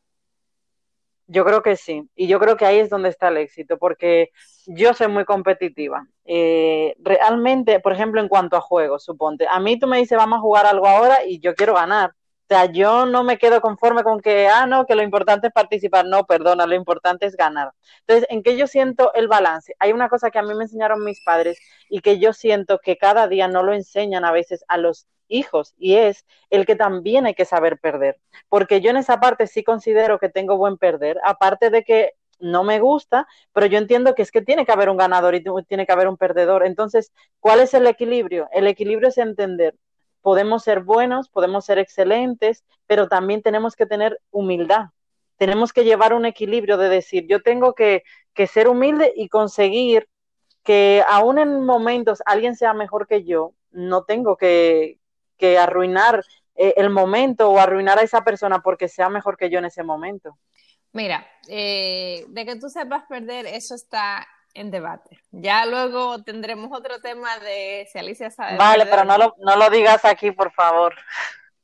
Yo 1.28 1.44
creo 1.44 1.64
que 1.64 1.76
sí, 1.76 2.08
y 2.16 2.28
yo 2.28 2.40
creo 2.40 2.56
que 2.56 2.66
ahí 2.66 2.78
es 2.80 2.90
donde 2.90 3.10
está 3.10 3.30
el 3.30 3.38
éxito, 3.38 3.78
porque 3.80 4.30
yo 4.68 4.94
soy 4.94 5.08
muy 5.08 5.26
competitiva. 5.26 6.08
Eh, 6.26 6.96
realmente, 7.00 7.80
por 7.80 7.94
ejemplo, 7.94 8.22
en 8.22 8.28
cuanto 8.28 8.56
a 8.58 8.62
juegos, 8.62 9.04
suponte, 9.06 9.48
a 9.50 9.60
mí 9.60 9.80
tú 9.80 9.88
me 9.88 9.98
dices, 9.98 10.18
vamos 10.18 10.38
a 10.38 10.42
jugar 10.42 10.68
algo 10.68 10.88
ahora 10.88 11.26
y 11.26 11.40
yo 11.40 11.56
quiero 11.56 11.74
ganar. 11.74 12.12
Sea, 12.48 12.66
yo 12.66 13.08
no 13.08 13.24
me 13.24 13.40
quedo 13.40 13.60
conforme 13.60 14.04
con 14.04 14.22
que, 14.22 14.48
ah, 14.48 14.68
no, 14.68 14.86
que 14.86 14.94
lo 14.96 15.02
importante 15.02 15.48
es 15.48 15.54
participar. 15.54 16.06
No, 16.06 16.26
perdona, 16.26 16.68
lo 16.68 16.76
importante 16.76 17.26
es 17.26 17.36
ganar. 17.36 17.72
Entonces, 18.02 18.28
¿en 18.30 18.44
qué 18.44 18.56
yo 18.56 18.68
siento 18.68 19.12
el 19.16 19.28
balance? 19.28 19.76
Hay 19.80 19.94
una 19.94 20.10
cosa 20.10 20.30
que 20.30 20.38
a 20.38 20.44
mí 20.44 20.54
me 20.54 20.64
enseñaron 20.66 21.04
mis 21.04 21.24
padres 21.24 21.58
y 21.90 22.02
que 22.02 22.20
yo 22.20 22.34
siento 22.34 22.80
que 22.80 22.98
cada 22.98 23.28
día 23.28 23.48
no 23.48 23.64
lo 23.64 23.74
enseñan 23.74 24.26
a 24.26 24.32
veces 24.32 24.64
a 24.68 24.78
los 24.78 25.08
hijos 25.28 25.74
y 25.78 25.96
es 25.96 26.24
el 26.52 26.68
que 26.68 26.76
también 26.76 27.26
hay 27.26 27.34
que 27.34 27.46
saber 27.46 27.80
perder. 27.80 28.20
Porque 28.48 28.80
yo 28.80 28.92
en 28.92 28.98
esa 28.98 29.20
parte 29.20 29.48
sí 29.48 29.64
considero 29.64 30.20
que 30.20 30.30
tengo 30.30 30.56
buen 30.58 30.78
perder, 30.78 31.18
aparte 31.24 31.72
de 31.72 31.84
que 31.84 32.12
no 32.40 32.64
me 32.64 32.80
gusta, 32.80 33.28
pero 33.54 33.66
yo 33.66 33.78
entiendo 33.78 34.14
que 34.14 34.22
es 34.22 34.32
que 34.32 34.42
tiene 34.42 34.66
que 34.66 34.72
haber 34.72 34.90
un 34.90 34.98
ganador 34.98 35.36
y 35.36 35.44
tiene 35.68 35.86
que 35.86 35.92
haber 35.92 36.08
un 36.08 36.18
perdedor. 36.18 36.66
Entonces, 36.66 37.12
¿cuál 37.40 37.60
es 37.62 37.74
el 37.74 37.88
equilibrio? 37.88 38.48
El 38.52 38.68
equilibrio 38.68 39.10
es 39.10 39.18
entender, 39.18 39.76
podemos 40.26 40.64
ser 40.64 40.80
buenos, 40.80 41.30
podemos 41.30 41.66
ser 41.66 41.78
excelentes, 41.78 42.64
pero 42.88 43.08
también 43.08 43.44
tenemos 43.44 43.76
que 43.76 43.86
tener 43.86 44.20
humildad. 44.32 44.86
Tenemos 45.38 45.72
que 45.72 45.84
llevar 45.84 46.16
un 46.16 46.26
equilibrio 46.26 46.78
de 46.78 46.90
decir, 46.90 47.28
yo 47.28 47.44
tengo 47.44 47.76
que, 47.76 48.02
ser 48.52 48.68
humilde 48.68 49.14
y 49.16 49.30
conseguir 49.30 50.10
que 50.64 51.04
aún 51.08 51.38
en 51.38 51.64
momentos 51.64 52.24
alguien 52.26 52.56
sea 52.56 52.74
mejor 52.74 53.06
que 53.06 53.24
yo, 53.24 53.54
no 53.70 54.04
tengo 54.04 54.36
que, 54.36 54.98
que 55.38 55.60
arruinar 55.60 56.24
eh, 56.56 56.74
el 56.78 56.90
momento 56.90 57.52
o 57.52 57.60
arruinar 57.60 58.00
a 58.00 58.02
esa 58.02 58.24
persona 58.24 58.64
porque 58.64 58.88
sea 58.88 59.10
mejor 59.10 59.38
que 59.38 59.52
yo 59.52 59.60
en 59.60 59.66
ese 59.66 59.84
momento. 59.84 60.40
Mira, 60.92 61.24
eh, 61.48 62.26
de 62.30 62.46
que 62.48 62.56
tú 62.56 62.68
sepas 62.68 63.04
perder, 63.04 63.46
eso 63.46 63.76
está 63.76 64.28
en 64.56 64.72
debate. 64.72 65.20
Ya 65.32 65.66
luego 65.66 66.24
tendremos 66.24 66.72
otro 66.72 67.00
tema 67.02 67.38
de 67.40 67.88
si 67.92 68.00
Alicia 68.00 68.32
sabe. 68.32 68.58
Vale, 68.58 68.86
pero 68.86 69.04
no 69.04 69.18
lo, 69.18 69.36
no 69.40 69.56
lo 69.56 69.70
digas 69.70 70.04
aquí, 70.06 70.32
por 70.32 70.52
favor. 70.54 70.96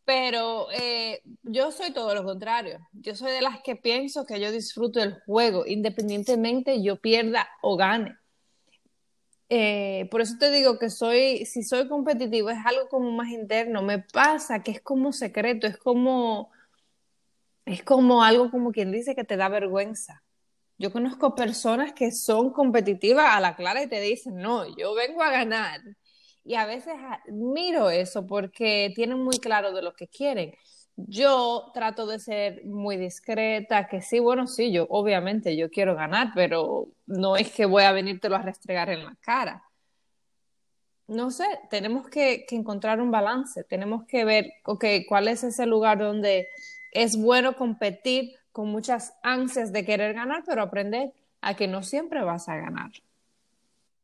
Pero 0.05 0.67
eh, 0.71 1.21
yo 1.43 1.71
soy 1.71 1.91
todo 1.91 2.13
lo 2.13 2.23
contrario. 2.23 2.79
Yo 2.91 3.15
soy 3.15 3.31
de 3.31 3.41
las 3.41 3.61
que 3.61 3.75
pienso 3.75 4.25
que 4.25 4.39
yo 4.39 4.51
disfruto 4.51 5.01
el 5.01 5.19
juego, 5.25 5.65
independientemente 5.65 6.83
yo 6.83 6.97
pierda 6.97 7.49
o 7.61 7.77
gane. 7.77 8.17
Eh, 9.47 10.07
por 10.09 10.21
eso 10.21 10.35
te 10.39 10.49
digo 10.49 10.79
que 10.79 10.89
soy, 10.89 11.45
si 11.45 11.63
soy 11.63 11.87
competitivo, 11.87 12.49
es 12.49 12.65
algo 12.65 12.87
como 12.89 13.11
más 13.11 13.29
interno. 13.29 13.81
Me 13.81 13.99
pasa 13.99 14.63
que 14.63 14.71
es 14.71 14.81
como 14.81 15.11
secreto, 15.11 15.67
es 15.67 15.77
como, 15.77 16.51
es 17.65 17.83
como 17.83 18.23
algo 18.23 18.49
como 18.49 18.71
quien 18.71 18.91
dice 18.91 19.15
que 19.15 19.23
te 19.23 19.37
da 19.37 19.49
vergüenza. 19.49 20.23
Yo 20.81 20.91
conozco 20.91 21.35
personas 21.35 21.93
que 21.93 22.09
son 22.11 22.51
competitivas 22.51 23.35
a 23.35 23.39
la 23.39 23.55
clara 23.55 23.83
y 23.83 23.87
te 23.87 24.01
dicen, 24.01 24.37
no, 24.37 24.65
yo 24.75 24.95
vengo 24.95 25.21
a 25.21 25.29
ganar. 25.29 25.79
Y 26.43 26.55
a 26.55 26.65
veces 26.65 26.95
admiro 26.97 27.91
eso 27.91 28.25
porque 28.25 28.91
tienen 28.95 29.23
muy 29.23 29.37
claro 29.37 29.73
de 29.73 29.83
lo 29.83 29.93
que 29.93 30.07
quieren. 30.07 30.55
Yo 30.95 31.69
trato 31.75 32.07
de 32.07 32.17
ser 32.17 32.65
muy 32.65 32.97
discreta, 32.97 33.87
que 33.87 34.01
sí, 34.01 34.17
bueno, 34.17 34.47
sí, 34.47 34.71
yo 34.71 34.87
obviamente 34.89 35.55
yo 35.55 35.69
quiero 35.69 35.93
ganar, 35.93 36.31
pero 36.33 36.87
no 37.05 37.37
es 37.37 37.51
que 37.51 37.67
voy 37.67 37.83
a 37.83 37.91
venírtelo 37.91 38.35
a 38.35 38.41
restregar 38.41 38.89
en 38.89 39.05
la 39.05 39.15
cara. 39.21 39.63
No 41.05 41.29
sé, 41.29 41.45
tenemos 41.69 42.09
que, 42.09 42.47
encontrar 42.49 42.99
un 43.01 43.11
balance, 43.11 43.63
tenemos 43.65 44.05
que 44.07 44.25
ver, 44.25 44.51
ok, 44.65 44.85
cuál 45.07 45.27
es 45.27 45.43
ese 45.43 45.67
lugar 45.67 45.99
donde 45.99 46.47
es 46.91 47.15
bueno 47.17 47.55
competir 47.55 48.40
con 48.51 48.69
muchas 48.69 49.17
ansias 49.23 49.71
de 49.71 49.85
querer 49.85 50.13
ganar, 50.13 50.43
pero 50.45 50.61
aprender 50.61 51.13
a 51.41 51.55
que 51.55 51.67
no 51.67 51.83
siempre 51.83 52.23
vas 52.23 52.49
a 52.49 52.57
ganar. 52.57 52.91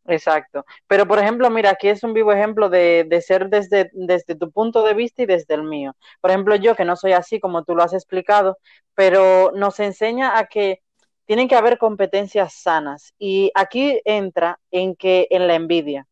Exacto. 0.08 0.66
Pero, 0.88 1.06
por 1.06 1.20
ejemplo, 1.20 1.50
mira, 1.50 1.72
aquí 1.72 1.90
es 1.90 2.04
un 2.04 2.14
vivo 2.14 2.32
ejemplo 2.32 2.70
de, 2.70 3.06
de, 3.10 3.22
ser 3.22 3.50
desde, 3.50 3.92
desde 3.94 4.36
tu 4.36 4.52
punto 4.52 4.84
de 4.84 4.94
vista 4.94 5.24
y 5.24 5.26
desde 5.26 5.54
el 5.54 5.64
mío. 5.64 5.96
Por 6.22 6.32
ejemplo, 6.32 6.56
yo 6.56 6.76
que 6.76 6.86
no 6.86 6.96
soy 6.96 7.12
así 7.12 7.40
como 7.40 7.64
tú 7.66 7.76
lo 7.76 7.84
has 7.84 7.94
explicado, 7.94 8.58
pero 8.96 9.52
nos 9.54 9.80
enseña 9.82 10.38
a 10.38 10.46
que 10.46 10.82
tienen 11.26 11.50
que 11.50 11.56
haber 11.56 11.78
competencias 11.78 12.54
sanas. 12.54 13.14
Y 13.20 13.52
aquí 13.54 14.00
entra 14.06 14.60
en 14.72 14.96
que 14.96 15.28
en 15.30 15.48
la 15.48 15.56
envidia 15.56 16.07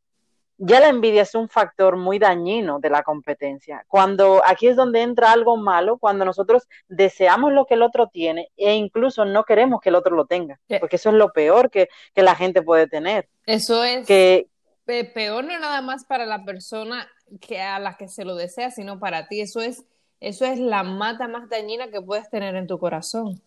ya 0.57 0.79
la 0.79 0.87
envidia 0.87 1.23
es 1.23 1.35
un 1.35 1.49
factor 1.49 1.97
muy 1.97 2.17
dañino 2.17 2.79
de 2.79 2.89
la 2.89 3.03
competencia. 3.03 3.85
Cuando 3.87 4.41
aquí 4.45 4.67
es 4.67 4.75
donde 4.75 5.01
entra 5.01 5.31
algo 5.31 5.57
malo, 5.57 5.97
cuando 5.97 6.23
nosotros 6.23 6.67
deseamos 6.87 7.51
lo 7.51 7.65
que 7.65 7.73
el 7.73 7.81
otro 7.81 8.07
tiene 8.07 8.49
e 8.55 8.73
incluso 8.73 9.25
no 9.25 9.43
queremos 9.43 9.81
que 9.81 9.89
el 9.89 9.95
otro 9.95 10.15
lo 10.15 10.25
tenga, 10.25 10.59
porque 10.79 10.95
eso 10.95 11.09
es 11.09 11.15
lo 11.15 11.31
peor 11.31 11.69
que, 11.69 11.89
la 12.15 12.35
gente 12.35 12.61
puede 12.61 12.87
tener. 12.87 13.29
Eso 13.45 13.83
es 13.83 14.07
que, 14.07 14.47
peor 14.85 15.43
no 15.43 15.59
nada 15.59 15.81
más 15.81 16.05
para 16.05 16.25
la 16.25 16.43
persona 16.43 17.07
que 17.39 17.61
a 17.61 17.77
la 17.79 17.97
que 17.97 18.07
se 18.07 18.25
lo 18.25 18.35
desea, 18.35 18.71
sino 18.71 18.99
para 18.99 19.27
ti. 19.27 19.41
Eso 19.41 19.61
es, 19.61 19.85
eso 20.19 20.45
es 20.45 20.57
la 20.57 20.83
mata 20.83 21.27
más 21.27 21.49
dañina 21.49 21.91
que 21.91 22.01
puedes 22.01 22.29
tener 22.29 22.55
en 22.55 22.65
tu 22.65 22.79
corazón. 22.79 23.41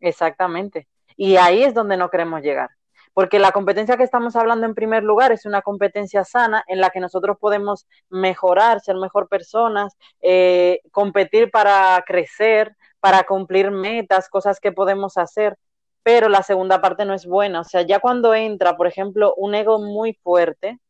Exactamente. 0.00 0.86
Y 1.16 1.36
ahí 1.36 1.62
es 1.62 1.72
donde 1.72 1.96
no 1.96 2.10
queremos 2.10 2.42
llegar 2.42 2.70
porque 3.14 3.38
la 3.38 3.52
competencia 3.52 3.96
que 3.96 4.02
estamos 4.02 4.34
hablando 4.34 4.66
en 4.66 4.74
primer 4.74 5.04
lugar 5.04 5.30
es 5.30 5.46
una 5.46 5.62
competencia 5.62 6.24
sana 6.24 6.64
en 6.66 6.80
la 6.80 6.90
que 6.90 6.98
nosotros 6.98 7.38
podemos 7.38 7.86
mejorar, 8.10 8.80
ser 8.80 8.96
mejor 8.96 9.28
personas, 9.28 9.96
eh, 10.20 10.80
competir 10.90 11.50
para 11.52 12.02
crecer, 12.04 12.76
para 12.98 13.22
cumplir 13.22 13.70
metas, 13.70 14.28
cosas 14.28 14.58
que 14.58 14.72
podemos 14.72 15.16
hacer, 15.16 15.56
pero 16.02 16.28
la 16.28 16.42
segunda 16.42 16.80
parte 16.80 17.04
no 17.04 17.14
es 17.14 17.24
buena. 17.24 17.60
O 17.60 17.64
sea, 17.64 17.82
ya 17.82 18.00
cuando 18.00 18.34
entra, 18.34 18.76
por 18.76 18.88
ejemplo, 18.88 19.32
un 19.36 19.54
ego 19.54 19.78
muy 19.78 20.14
fuerte, 20.14 20.80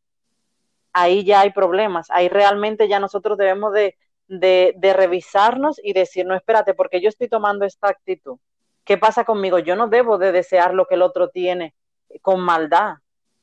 ahí 0.95 1.25
ya 1.25 1.41
hay 1.41 1.53
problemas, 1.53 2.07
ahí 2.11 2.29
realmente 2.31 2.89
ya 2.89 3.01
nosotros 3.01 3.37
debemos 3.37 3.75
de, 3.75 3.97
de 4.29 4.93
revisarnos 4.95 5.79
y 5.83 5.93
decir, 5.93 6.25
no, 6.25 6.35
espérate, 6.35 6.73
porque 6.73 7.03
yo 7.03 7.11
estoy 7.11 7.29
tomando 7.29 7.67
esta 7.67 7.89
actitud. 7.89 8.39
¿Qué 8.85 8.97
pasa 8.97 9.25
conmigo? 9.25 9.59
Yo 9.59 9.77
no 9.77 9.89
debo 9.89 10.17
de 10.17 10.33
desear 10.33 10.73
lo 10.73 10.87
que 10.87 10.95
el 10.95 11.03
otro 11.03 11.29
tiene 11.29 11.75
con 12.23 12.41
maldad. 12.41 12.95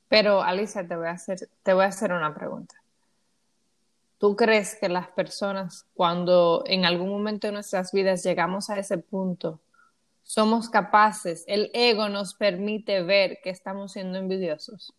Pero 0.07 0.41
Alicia, 0.41 0.87
te 0.87 0.95
voy 0.95 1.07
a 1.07 1.11
hacer, 1.11 1.49
te 1.63 1.73
voy 1.73 1.83
a 1.83 1.87
hacer 1.87 2.11
una 2.11 2.33
pregunta. 2.33 2.75
¿Tú 4.17 4.35
crees 4.35 4.75
que 4.75 4.87
las 4.87 5.07
personas, 5.07 5.87
cuando 5.95 6.63
en 6.67 6.85
algún 6.85 7.09
momento 7.09 7.47
de 7.47 7.53
nuestras 7.53 7.91
vidas 7.91 8.23
llegamos 8.23 8.69
a 8.69 8.77
ese 8.77 8.99
punto, 8.99 9.61
somos 10.21 10.69
capaces, 10.69 11.43
el 11.47 11.71
ego 11.73 12.07
nos 12.07 12.35
permite 12.35 13.01
ver 13.01 13.39
que 13.43 13.49
estamos 13.49 13.93
siendo 13.93 14.19
envidiosos? 14.19 14.93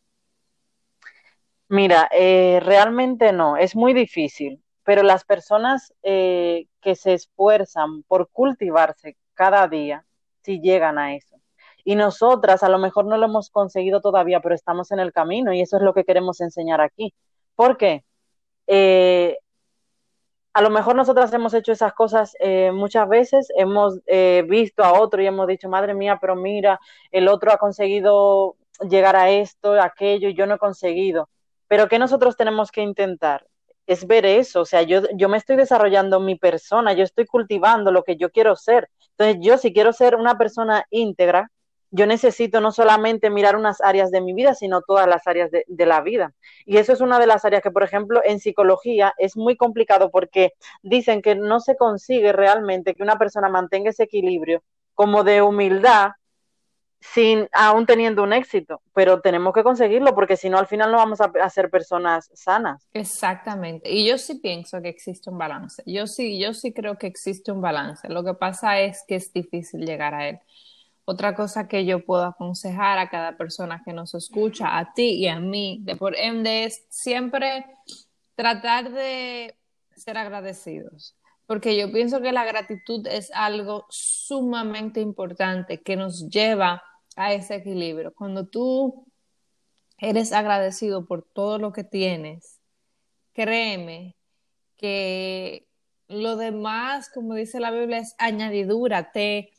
Mira, 1.68 2.08
eh, 2.12 2.60
realmente 2.62 3.32
no, 3.32 3.56
es 3.56 3.76
muy 3.76 3.94
difícil, 3.94 4.62
pero 4.82 5.02
las 5.02 5.24
personas 5.24 5.94
eh, 6.02 6.66
que 6.80 6.96
se 6.96 7.14
esfuerzan 7.14 8.02
por 8.02 8.28
cultivarse 8.28 9.16
cada 9.34 9.68
día, 9.68 10.04
si 10.42 10.60
llegan 10.60 10.98
a 10.98 11.14
eso. 11.14 11.36
Y 11.84 11.96
nosotras 11.96 12.62
a 12.62 12.68
lo 12.68 12.78
mejor 12.78 13.06
no 13.06 13.16
lo 13.16 13.26
hemos 13.26 13.50
conseguido 13.50 14.00
todavía, 14.00 14.40
pero 14.40 14.54
estamos 14.54 14.92
en 14.92 15.00
el 15.00 15.12
camino 15.12 15.52
y 15.52 15.60
eso 15.60 15.76
es 15.76 15.82
lo 15.82 15.94
que 15.94 16.04
queremos 16.04 16.40
enseñar 16.40 16.80
aquí. 16.80 17.14
¿Por 17.54 17.76
qué? 17.76 18.04
Eh, 18.66 19.38
a 20.52 20.60
lo 20.60 20.70
mejor 20.70 20.94
nosotras 20.96 21.32
hemos 21.32 21.54
hecho 21.54 21.72
esas 21.72 21.94
cosas 21.94 22.36
eh, 22.38 22.72
muchas 22.72 23.08
veces, 23.08 23.48
hemos 23.56 24.00
eh, 24.06 24.44
visto 24.48 24.84
a 24.84 25.00
otro 25.00 25.22
y 25.22 25.26
hemos 25.26 25.46
dicho, 25.46 25.68
madre 25.68 25.94
mía, 25.94 26.18
pero 26.20 26.36
mira, 26.36 26.78
el 27.10 27.28
otro 27.28 27.52
ha 27.52 27.56
conseguido 27.56 28.56
llegar 28.88 29.16
a 29.16 29.30
esto, 29.30 29.80
aquello, 29.80 30.28
y 30.28 30.34
yo 30.34 30.46
no 30.46 30.56
he 30.56 30.58
conseguido. 30.58 31.28
Pero 31.68 31.88
¿qué 31.88 31.98
nosotros 31.98 32.36
tenemos 32.36 32.70
que 32.70 32.82
intentar? 32.82 33.46
Es 33.86 34.06
ver 34.06 34.26
eso, 34.26 34.60
o 34.60 34.64
sea, 34.64 34.82
yo, 34.82 35.02
yo 35.14 35.28
me 35.28 35.38
estoy 35.38 35.56
desarrollando 35.56 36.20
mi 36.20 36.36
persona, 36.36 36.92
yo 36.92 37.04
estoy 37.04 37.26
cultivando 37.26 37.90
lo 37.90 38.04
que 38.04 38.16
yo 38.16 38.30
quiero 38.30 38.54
ser. 38.56 38.90
Entonces, 39.16 39.38
yo 39.40 39.58
si 39.58 39.72
quiero 39.72 39.92
ser 39.92 40.16
una 40.16 40.36
persona 40.38 40.84
íntegra, 40.90 41.50
yo 41.92 42.06
necesito 42.06 42.60
no 42.62 42.72
solamente 42.72 43.28
mirar 43.28 43.54
unas 43.54 43.82
áreas 43.82 44.10
de 44.10 44.22
mi 44.22 44.32
vida, 44.32 44.54
sino 44.54 44.80
todas 44.80 45.06
las 45.06 45.26
áreas 45.26 45.50
de, 45.50 45.86
la 45.86 46.00
vida. 46.00 46.32
Y 46.64 46.78
eso 46.78 46.94
es 46.94 47.02
una 47.02 47.18
de 47.18 47.26
las 47.26 47.44
áreas 47.44 47.62
que, 47.62 47.70
por 47.70 47.82
ejemplo, 47.82 48.22
en 48.24 48.40
psicología 48.40 49.12
es 49.18 49.36
muy 49.36 49.56
complicado 49.56 50.10
porque 50.10 50.52
dicen 50.82 51.20
que 51.20 51.34
no 51.34 51.60
se 51.60 51.76
consigue 51.76 52.32
realmente 52.32 52.94
que 52.94 53.02
una 53.02 53.18
persona 53.18 53.50
mantenga 53.50 53.90
ese 53.90 54.04
equilibrio 54.04 54.64
como 54.94 55.22
de 55.22 55.42
humildad 55.42 56.12
sin 57.00 57.48
aún 57.52 57.84
teniendo 57.84 58.22
un 58.22 58.32
éxito, 58.32 58.80
pero 58.94 59.20
tenemos 59.20 59.52
que 59.52 59.64
conseguirlo 59.64 60.14
porque 60.14 60.36
si 60.36 60.48
no 60.48 60.58
al 60.58 60.68
final 60.68 60.92
no 60.92 60.98
vamos 60.98 61.20
a, 61.20 61.30
a, 61.42 61.50
ser 61.50 61.68
personas 61.68 62.30
sanas. 62.32 62.88
Exactamente. 62.92 63.90
Y 63.90 64.08
yo 64.08 64.16
sí 64.16 64.36
pienso 64.36 64.80
que 64.80 64.88
existe 64.88 65.28
un 65.28 65.36
balance. 65.36 65.82
Yo 65.84 66.06
sí, 66.06 66.40
yo 66.40 66.54
sí 66.54 66.72
creo 66.72 66.96
que 66.96 67.08
existe 67.08 67.52
un 67.52 67.60
balance. 67.60 68.08
Lo 68.08 68.24
que 68.24 68.34
pasa 68.34 68.80
es 68.80 69.04
que 69.06 69.16
es 69.16 69.32
difícil 69.32 69.84
llegar 69.84 70.14
a 70.14 70.28
él. 70.28 70.38
Otra 71.04 71.34
cosa 71.34 71.66
que 71.66 71.84
yo 71.84 72.04
puedo 72.04 72.24
aconsejar 72.24 72.98
a 72.98 73.10
cada 73.10 73.36
persona 73.36 73.82
que 73.84 73.92
nos 73.92 74.14
escucha, 74.14 74.78
a 74.78 74.92
ti 74.92 75.14
y 75.14 75.28
a 75.28 75.40
mí, 75.40 75.80
de 75.82 75.96
por 75.96 76.16
ende, 76.16 76.64
es 76.64 76.84
siempre 76.90 77.66
tratar 78.36 78.92
de 78.92 79.56
ser 79.96 80.16
agradecidos, 80.16 81.16
porque 81.46 81.76
yo 81.76 81.92
pienso 81.92 82.20
que 82.20 82.32
la 82.32 82.44
gratitud 82.44 83.06
es 83.06 83.30
algo 83.34 83.84
sumamente 83.90 85.00
importante 85.00 85.82
que 85.82 85.96
nos 85.96 86.28
lleva 86.28 86.82
a 87.16 87.32
ese 87.32 87.56
equilibrio. 87.56 88.14
Cuando 88.14 88.46
tú 88.46 89.06
eres 89.98 90.32
agradecido 90.32 91.06
por 91.06 91.22
todo 91.22 91.58
lo 91.58 91.72
que 91.72 91.84
tienes, 91.84 92.60
créeme 93.32 94.16
que 94.76 95.68
lo 96.12 96.36
demás, 96.36 97.10
como 97.10 97.34
dice 97.34 97.60
la 97.60 97.70
Biblia, 97.70 97.98
es 97.98 98.14
añadidura, 98.18 99.12
te, 99.12 99.50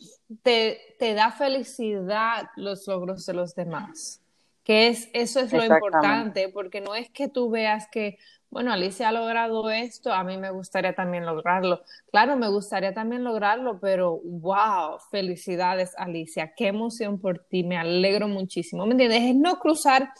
te, 0.41 0.79
te 0.99 1.13
da 1.13 1.31
felicidad 1.31 2.49
los 2.55 2.87
logros 2.87 3.25
de 3.25 3.33
los 3.33 3.55
demás. 3.55 4.21
Que 4.63 4.87
es, 4.87 5.09
eso 5.13 5.41
es 5.41 5.51
lo 5.51 5.63
importante, 5.63 6.47
porque 6.49 6.79
no 6.79 6.95
es 6.95 7.09
que 7.09 7.27
tú 7.27 7.49
veas 7.49 7.89
que, 7.89 8.17
bueno, 8.49 8.71
Alicia 8.71 9.09
ha 9.09 9.11
logrado 9.11 9.69
esto, 9.69 10.13
a 10.13 10.23
mí 10.23 10.37
me 10.37 10.51
gustaría 10.51 10.95
también 10.95 11.25
lograrlo. 11.25 11.81
Claro, 12.11 12.37
me 12.37 12.47
gustaría 12.47 12.93
también 12.93 13.25
lograrlo, 13.25 13.79
pero 13.81 14.21
wow, 14.23 14.99
felicidades 15.11 15.93
Alicia, 15.97 16.53
qué 16.55 16.67
emoción 16.67 17.19
por 17.19 17.39
ti, 17.39 17.63
me 17.63 17.77
alegro 17.77 18.29
muchísimo. 18.29 18.85
¿Me 18.85 18.93
entiendes? 18.93 19.23
Es 19.23 19.35
no 19.35 19.59
cruzar, 19.59 20.13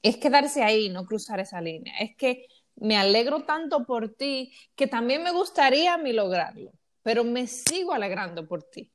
es 0.00 0.16
quedarse 0.16 0.62
ahí, 0.62 0.88
no 0.88 1.04
cruzar 1.04 1.38
esa 1.40 1.60
línea. 1.60 1.98
Es 1.98 2.16
que 2.16 2.46
me 2.76 2.96
alegro 2.96 3.44
tanto 3.44 3.84
por 3.84 4.08
ti 4.08 4.52
que 4.74 4.86
también 4.86 5.22
me 5.22 5.32
gustaría 5.32 5.94
a 5.94 5.98
mí 5.98 6.12
lograrlo, 6.12 6.72
pero 7.02 7.24
me 7.24 7.46
sigo 7.46 7.92
alegrando 7.92 8.46
por 8.46 8.62
ti. 8.62 8.90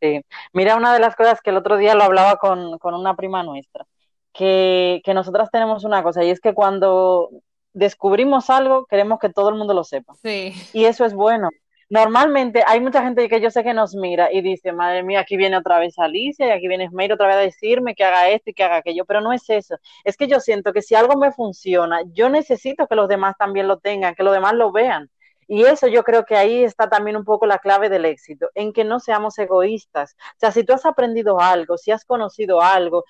Sí, 0.00 0.20
mira 0.52 0.76
una 0.76 0.92
de 0.92 1.00
las 1.00 1.14
cosas 1.14 1.40
que 1.40 1.50
el 1.50 1.56
otro 1.56 1.76
día 1.76 1.94
lo 1.94 2.02
hablaba 2.02 2.36
con, 2.36 2.78
una 2.82 3.14
prima 3.14 3.42
nuestra, 3.42 3.86
que, 4.32 5.00
que 5.04 5.14
nosotras 5.14 5.50
tenemos 5.50 5.84
una 5.84 6.02
cosa 6.02 6.24
y 6.24 6.30
es 6.30 6.40
que 6.40 6.54
cuando 6.54 7.30
descubrimos 7.72 8.50
algo, 8.50 8.86
queremos 8.86 9.18
que 9.18 9.30
todo 9.30 9.48
el 9.48 9.54
mundo 9.54 9.74
lo 9.74 9.84
sepa. 9.84 10.14
Sí. 10.22 10.52
Y 10.72 10.86
eso 10.86 11.04
es 11.04 11.14
bueno. 11.14 11.50
Normalmente 11.92 12.64
hay 12.66 12.80
mucha 12.80 13.02
gente 13.02 13.28
que 13.28 13.38
yo 13.42 13.50
sé 13.50 13.62
que 13.62 13.74
nos 13.74 13.94
mira 13.94 14.32
y 14.32 14.40
dice, 14.40 14.72
madre 14.72 15.02
mía, 15.02 15.20
aquí 15.20 15.36
viene 15.36 15.58
otra 15.58 15.78
vez 15.78 15.98
Alicia 15.98 16.46
y 16.46 16.50
aquí 16.50 16.66
viene 16.66 16.84
Esmeir 16.84 17.12
otra 17.12 17.26
vez 17.26 17.36
a 17.36 17.40
decirme 17.40 17.94
que 17.94 18.02
haga 18.02 18.30
esto 18.30 18.48
y 18.48 18.54
que 18.54 18.64
haga 18.64 18.76
aquello, 18.78 19.04
pero 19.04 19.20
no 19.20 19.30
es 19.34 19.50
eso. 19.50 19.76
Es 20.02 20.16
que 20.16 20.26
yo 20.26 20.40
siento 20.40 20.72
que 20.72 20.80
si 20.80 20.94
algo 20.94 21.18
me 21.18 21.32
funciona, 21.32 22.00
yo 22.14 22.30
necesito 22.30 22.86
que 22.86 22.94
los 22.94 23.08
demás 23.10 23.34
también 23.38 23.68
lo 23.68 23.78
tengan, 23.78 24.14
que 24.14 24.22
los 24.22 24.32
demás 24.32 24.54
lo 24.54 24.72
vean. 24.72 25.10
Y 25.46 25.64
eso 25.64 25.86
yo 25.86 26.02
creo 26.02 26.24
que 26.24 26.34
ahí 26.36 26.64
está 26.64 26.88
también 26.88 27.14
un 27.14 27.24
poco 27.26 27.44
la 27.44 27.58
clave 27.58 27.90
del 27.90 28.06
éxito, 28.06 28.48
en 28.54 28.72
que 28.72 28.84
no 28.84 28.98
seamos 28.98 29.38
egoístas. 29.38 30.16
O 30.18 30.38
sea, 30.38 30.50
si 30.50 30.64
tú 30.64 30.72
has 30.72 30.86
aprendido 30.86 31.40
algo, 31.40 31.76
si 31.76 31.90
has 31.90 32.06
conocido 32.06 32.62
algo, 32.62 33.04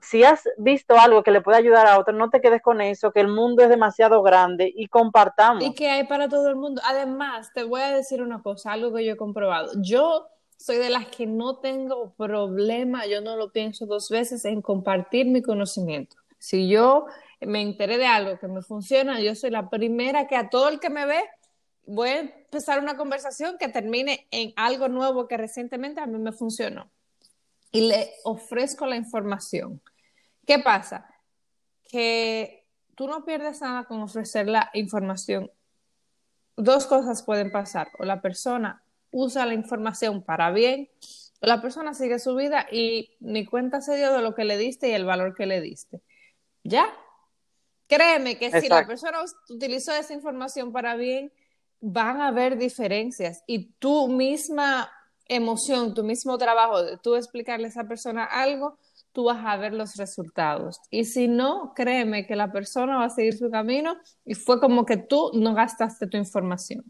si 0.00 0.22
has 0.22 0.48
visto 0.56 0.98
algo 0.98 1.22
que 1.22 1.30
le 1.30 1.40
puede 1.40 1.58
ayudar 1.58 1.86
a 1.86 1.98
otro, 1.98 2.14
no 2.14 2.30
te 2.30 2.40
quedes 2.40 2.62
con 2.62 2.80
eso, 2.80 3.10
que 3.10 3.20
el 3.20 3.28
mundo 3.28 3.62
es 3.62 3.68
demasiado 3.68 4.22
grande 4.22 4.72
y 4.74 4.88
compartamos. 4.88 5.64
Y 5.64 5.74
que 5.74 5.90
hay 5.90 6.04
para 6.04 6.28
todo 6.28 6.48
el 6.48 6.56
mundo. 6.56 6.80
Además, 6.84 7.50
te 7.52 7.64
voy 7.64 7.80
a 7.80 7.94
decir 7.94 8.22
una 8.22 8.42
cosa, 8.42 8.72
algo 8.72 8.94
que 8.94 9.04
yo 9.04 9.12
he 9.12 9.16
comprobado. 9.16 9.72
Yo 9.82 10.28
soy 10.56 10.76
de 10.76 10.90
las 10.90 11.06
que 11.06 11.26
no 11.26 11.58
tengo 11.58 12.14
problema, 12.14 13.06
yo 13.06 13.20
no 13.20 13.36
lo 13.36 13.50
pienso 13.50 13.86
dos 13.86 14.08
veces 14.08 14.44
en 14.44 14.62
compartir 14.62 15.26
mi 15.26 15.42
conocimiento. 15.42 16.16
Si 16.38 16.68
yo 16.68 17.06
me 17.40 17.62
enteré 17.62 17.98
de 17.98 18.06
algo 18.06 18.38
que 18.38 18.48
me 18.48 18.62
funciona, 18.62 19.20
yo 19.20 19.34
soy 19.34 19.50
la 19.50 19.68
primera 19.68 20.26
que 20.26 20.36
a 20.36 20.48
todo 20.48 20.68
el 20.68 20.80
que 20.80 20.90
me 20.90 21.06
ve 21.06 21.22
voy 21.86 22.08
a 22.10 22.18
empezar 22.20 22.80
una 22.80 22.96
conversación 22.96 23.56
que 23.58 23.68
termine 23.68 24.28
en 24.30 24.52
algo 24.56 24.88
nuevo 24.88 25.26
que 25.26 25.36
recientemente 25.36 26.00
a 26.00 26.06
mí 26.06 26.18
me 26.18 26.32
funcionó 26.32 26.90
y 27.72 27.88
le 27.88 28.12
ofrezco 28.24 28.86
la 28.86 28.96
información. 28.96 29.80
¿Qué 30.46 30.58
pasa? 30.58 31.08
Que 31.84 32.66
tú 32.94 33.06
no 33.06 33.24
pierdes 33.24 33.60
nada 33.60 33.84
con 33.84 34.00
ofrecer 34.00 34.48
la 34.48 34.70
información. 34.74 35.50
Dos 36.56 36.86
cosas 36.86 37.22
pueden 37.22 37.52
pasar. 37.52 37.90
O 37.98 38.04
la 38.04 38.20
persona 38.20 38.82
usa 39.10 39.46
la 39.46 39.54
información 39.54 40.22
para 40.22 40.50
bien, 40.50 40.90
o 41.40 41.46
la 41.46 41.62
persona 41.62 41.94
sigue 41.94 42.18
su 42.18 42.34
vida 42.34 42.66
y 42.70 43.16
ni 43.20 43.44
cuenta 43.46 43.80
se 43.80 43.96
dio 43.96 44.12
de 44.12 44.22
lo 44.22 44.34
que 44.34 44.44
le 44.44 44.58
diste 44.58 44.88
y 44.88 44.92
el 44.92 45.04
valor 45.04 45.34
que 45.34 45.46
le 45.46 45.60
diste. 45.60 46.00
¿Ya? 46.64 46.86
Créeme 47.86 48.36
que 48.38 48.60
si 48.60 48.68
la 48.68 48.86
persona 48.86 49.18
utilizó 49.48 49.92
esa 49.92 50.12
información 50.12 50.72
para 50.72 50.94
bien, 50.96 51.32
van 51.80 52.20
a 52.20 52.28
haber 52.28 52.58
diferencias 52.58 53.44
y 53.46 53.70
tú 53.78 54.08
misma 54.08 54.90
emoción, 55.28 55.94
tu 55.94 56.02
mismo 56.04 56.36
trabajo 56.38 56.82
de 56.82 56.96
tú 56.98 57.14
explicarle 57.14 57.66
a 57.66 57.68
esa 57.68 57.84
persona 57.84 58.24
algo, 58.24 58.78
tú 59.12 59.24
vas 59.24 59.44
a 59.44 59.56
ver 59.56 59.74
los 59.74 59.96
resultados. 59.96 60.80
Y 60.90 61.04
si 61.04 61.28
no, 61.28 61.72
créeme 61.74 62.26
que 62.26 62.36
la 62.36 62.52
persona 62.52 62.98
va 62.98 63.04
a 63.04 63.10
seguir 63.10 63.36
su 63.36 63.50
camino 63.50 63.96
y 64.24 64.34
fue 64.34 64.60
como 64.60 64.84
que 64.86 64.96
tú 64.96 65.30
no 65.34 65.54
gastaste 65.54 66.06
tu 66.06 66.16
información. 66.16 66.84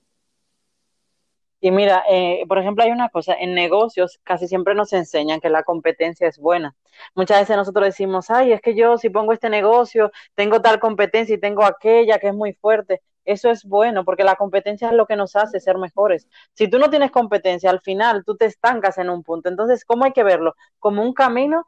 Y 1.61 1.73
mira, 1.73 2.05
eh, 2.09 2.45
por 2.47 2.59
ejemplo, 2.59 2.85
hay 2.85 2.93
una 2.93 3.09
cosa, 3.09 3.35
en 3.35 3.53
negocios 3.55 4.21
casi 4.23 4.47
siempre 4.47 4.77
nos 4.77 4.93
enseñan 4.93 5.41
que 5.41 5.51
la 5.51 5.65
competencia 5.65 6.29
es 6.29 6.39
buena. 6.39 6.77
Muchas 7.17 7.41
veces 7.41 7.57
nosotros 7.57 7.85
decimos, 7.85 8.31
ay, 8.31 8.53
es 8.53 8.61
que 8.61 8.77
yo 8.77 8.97
si 8.97 9.11
pongo 9.11 9.33
este 9.33 9.51
negocio, 9.51 10.13
tengo 10.35 10.63
tal 10.63 10.79
competencia 10.79 11.35
y 11.35 11.41
tengo 11.41 11.65
aquella 11.65 12.21
que 12.21 12.29
es 12.29 12.35
muy 12.35 12.53
fuerte 12.53 13.03
eso 13.29 13.51
es 13.51 13.65
bueno 13.65 14.05
porque 14.05 14.25
la 14.25 14.37
competencia 14.37 14.89
es 14.89 14.95
lo 14.95 15.07
que 15.07 15.15
nos 15.15 15.37
hace 15.37 15.61
ser 15.61 15.77
mejores. 15.77 16.27
Si 16.55 16.69
tú 16.69 16.79
no 16.79 16.89
tienes 16.89 17.11
competencia, 17.11 17.69
al 17.69 17.81
final 17.81 18.25
tú 18.25 18.37
te 18.37 18.47
estancas 18.47 18.97
en 18.97 19.11
un 19.11 19.23
punto. 19.23 19.51
Entonces, 19.51 19.85
¿cómo 19.85 20.07
hay 20.07 20.13
que 20.13 20.23
verlo? 20.23 20.55
Como 20.79 21.03
un 21.03 21.13
camino 21.13 21.67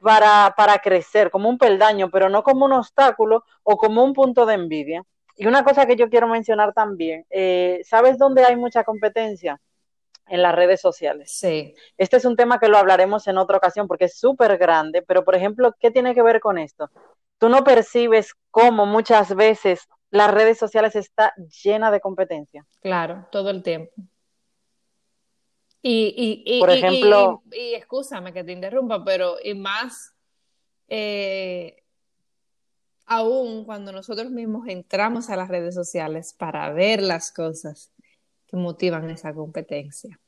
para, 0.00 0.54
para 0.56 0.78
crecer, 0.78 1.30
como 1.30 1.50
un 1.50 1.58
peldaño, 1.58 2.10
pero 2.10 2.30
no 2.30 2.42
como 2.42 2.64
un 2.64 2.72
obstáculo 2.72 3.44
o 3.62 3.76
como 3.76 4.02
un 4.02 4.14
punto 4.14 4.46
de 4.46 4.54
envidia. 4.54 5.04
Y 5.36 5.46
una 5.46 5.64
cosa 5.64 5.84
que 5.84 5.96
yo 5.96 6.08
quiero 6.08 6.28
mencionar 6.28 6.72
también, 6.72 7.26
eh, 7.28 7.82
¿sabes 7.84 8.16
dónde 8.16 8.44
hay 8.44 8.56
mucha 8.56 8.82
competencia? 8.82 9.60
En 10.28 10.40
las 10.40 10.54
redes 10.54 10.80
sociales. 10.80 11.30
Sí. 11.32 11.74
Este 11.98 12.16
es 12.16 12.24
un 12.24 12.36
tema 12.36 12.58
que 12.58 12.68
lo 12.68 12.78
hablaremos 12.78 13.26
en 13.26 13.36
otra 13.36 13.58
ocasión 13.58 13.86
porque 13.86 14.04
es 14.04 14.18
súper 14.18 14.56
grande, 14.56 15.02
pero 15.02 15.24
por 15.24 15.34
ejemplo, 15.34 15.74
¿qué 15.78 15.90
tiene 15.90 16.14
que 16.14 16.22
ver 16.22 16.40
con 16.40 16.58
esto? 16.58 16.90
Tú 17.38 17.48
no 17.48 17.64
percibes 17.64 18.32
cómo 18.50 18.86
muchas 18.86 19.34
veces 19.34 19.88
las 20.12 20.30
redes 20.30 20.58
sociales 20.58 20.94
está 20.94 21.32
llena 21.64 21.90
de 21.90 22.00
competencia. 22.00 22.66
Claro, 22.80 23.26
todo 23.32 23.48
el 23.48 23.62
tiempo. 23.62 23.92
Y, 25.80 26.44
y, 26.46 26.60
por 26.60 26.70
ejemplo, 26.70 27.42
y, 27.50 27.74
escúchame 27.74 28.32
que 28.32 28.44
te 28.44 28.52
interrumpa, 28.52 29.04
pero 29.04 29.36
y 29.42 29.54
más 29.54 30.14
eh, 30.86 31.82
aún 33.06 33.64
cuando 33.64 33.90
nosotros 33.90 34.30
mismos 34.30 34.68
entramos 34.68 35.28
a 35.30 35.36
las 35.36 35.48
redes 35.48 35.74
sociales 35.74 36.34
para 36.38 36.70
ver 36.72 37.02
las 37.02 37.32
cosas 37.32 37.90
que 38.46 38.56
motivan 38.56 39.10
esa 39.10 39.34
competencia. 39.34 40.20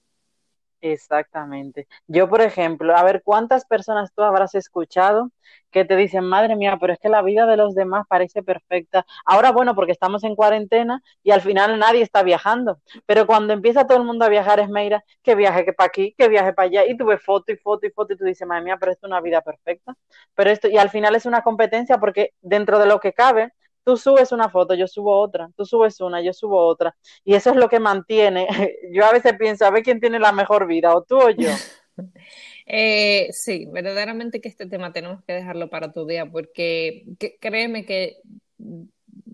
Exactamente. 0.87 1.89
Yo, 2.09 2.29
por 2.29 2.43
ejemplo, 2.43 2.95
a 2.95 3.03
ver, 3.03 3.23
¿cuántas 3.25 3.65
personas 3.65 4.13
tú 4.15 4.23
habrás 4.23 4.55
escuchado 4.55 5.31
que 5.71 5.87
te 5.87 5.97
dicen, 5.97 6.25
madre 6.25 6.57
mía, 6.57 6.77
pero 6.79 6.93
es 6.93 6.99
que 6.99 7.09
la 7.09 7.23
vida 7.23 7.47
de 7.47 7.57
los 7.57 7.75
demás 7.75 8.05
parece 8.07 8.43
perfecta? 8.43 9.07
Ahora, 9.25 9.51
bueno, 9.51 9.75
porque 9.75 9.93
estamos 9.93 10.25
en 10.25 10.37
cuarentena 10.37 11.03
y 11.23 11.31
al 11.31 11.41
final 11.41 11.79
nadie 11.79 12.03
está 12.03 12.23
viajando, 12.23 12.81
pero 13.07 13.27
cuando 13.27 13.55
empieza 13.55 13.87
todo 13.87 13.97
el 13.97 14.05
mundo 14.05 14.27
a 14.27 14.29
viajar, 14.29 14.61
es 14.61 14.69
Meira, 14.69 15.03
que 15.23 15.35
viaje 15.35 15.65
que 15.65 15.73
para 15.73 15.87
aquí, 15.89 16.15
que 16.19 16.29
viaje 16.29 16.53
para 16.53 16.67
allá, 16.69 16.85
y 16.87 16.99
tú 16.99 17.07
ves 17.07 17.23
foto 17.23 17.51
y 17.51 17.57
foto 17.57 17.87
y 17.87 17.91
foto 17.91 18.13
y 18.13 18.17
tú 18.19 18.25
dices, 18.27 18.47
madre 18.47 18.65
mía, 18.65 18.77
pero 18.79 18.93
es 18.93 18.99
una 19.03 19.23
vida 19.23 19.41
perfecta. 19.41 19.95
Pero 20.35 20.51
esto, 20.51 20.69
y 20.69 20.77
al 20.77 20.91
final 20.91 21.15
es 21.15 21.25
una 21.25 21.41
competencia 21.43 21.97
porque 21.99 22.35
dentro 22.43 22.79
de 22.79 22.87
lo 22.87 23.01
que 23.01 23.15
cabe, 23.15 23.53
tú 23.85 23.97
subes 23.97 24.33
una 24.33 24.49
foto, 24.49 24.75
yo 24.75 24.87
subo 24.87 25.21
otra, 25.21 25.51
tú 25.57 25.65
subes 25.65 26.01
una, 26.01 26.21
yo 26.23 26.33
subo 26.33 26.67
otra. 26.67 26.97
Y 27.25 27.35
eso 27.35 27.51
es 27.51 27.57
lo 27.57 27.69
que 27.69 27.81
mantiene. 27.81 28.49
Yo 28.93 29.05
a 29.05 29.13
veces 29.13 29.35
pienso, 29.39 29.65
a 29.65 29.71
ver 29.71 29.83
quién 29.83 30.01
tiene 30.01 30.19
la 30.19 30.33
mejor 30.33 30.67
vida, 30.67 30.95
o 30.95 31.03
tú 31.03 31.19
o 31.19 31.31
yo. 31.31 31.51
Eh, 32.67 33.29
sí, 33.33 33.69
verdaderamente 33.71 34.41
que 34.41 34.49
este 34.49 34.67
tema 34.67 34.91
tenemos 34.91 35.23
que 35.25 35.35
dejarlo 35.35 35.69
para 35.69 35.93
tu 35.93 36.07
día, 36.07 36.25
porque 36.25 37.05
créeme 37.39 37.85
que 37.85 38.17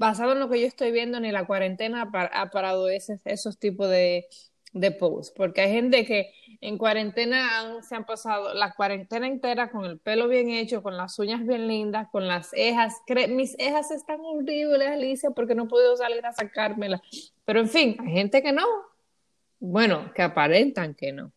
basado 0.00 0.32
en 0.32 0.40
lo 0.40 0.50
que 0.50 0.60
yo 0.60 0.66
estoy 0.66 0.90
viendo, 0.90 1.20
ni 1.20 1.30
la 1.30 1.46
cuarentena 1.46 2.10
ha 2.12 2.50
parado 2.50 2.88
esos 2.88 3.58
tipos 3.58 3.88
de, 3.88 4.26
de 4.72 4.92
post, 4.92 5.36
porque 5.36 5.62
hay 5.62 5.72
gente 5.72 6.06
que 6.06 6.32
en 6.60 6.78
cuarentena 6.78 7.82
se 7.82 7.96
han 7.96 8.04
pasado 8.04 8.54
la 8.54 8.72
cuarentena 8.74 9.26
entera 9.26 9.70
con 9.70 9.84
el 9.84 9.98
pelo 9.98 10.28
bien 10.28 10.50
hecho, 10.50 10.82
con 10.82 10.96
las 10.96 11.18
uñas 11.18 11.44
bien 11.46 11.66
lindas, 11.66 12.08
con 12.12 12.28
las 12.28 12.50
cejas. 12.50 13.00
Mis 13.28 13.52
cejas 13.52 13.90
están 13.90 14.20
horribles, 14.20 14.88
Alicia, 14.88 15.30
porque 15.30 15.54
no 15.54 15.68
podido 15.68 15.96
salir 15.96 16.24
a 16.24 16.32
sacármelas. 16.32 17.00
Pero 17.44 17.60
en 17.60 17.68
fin, 17.68 17.96
hay 18.00 18.12
gente 18.12 18.42
que 18.42 18.52
no. 18.52 18.64
Bueno, 19.58 20.12
que 20.14 20.22
aparentan 20.22 20.94
que 20.94 21.12
no. 21.12 21.32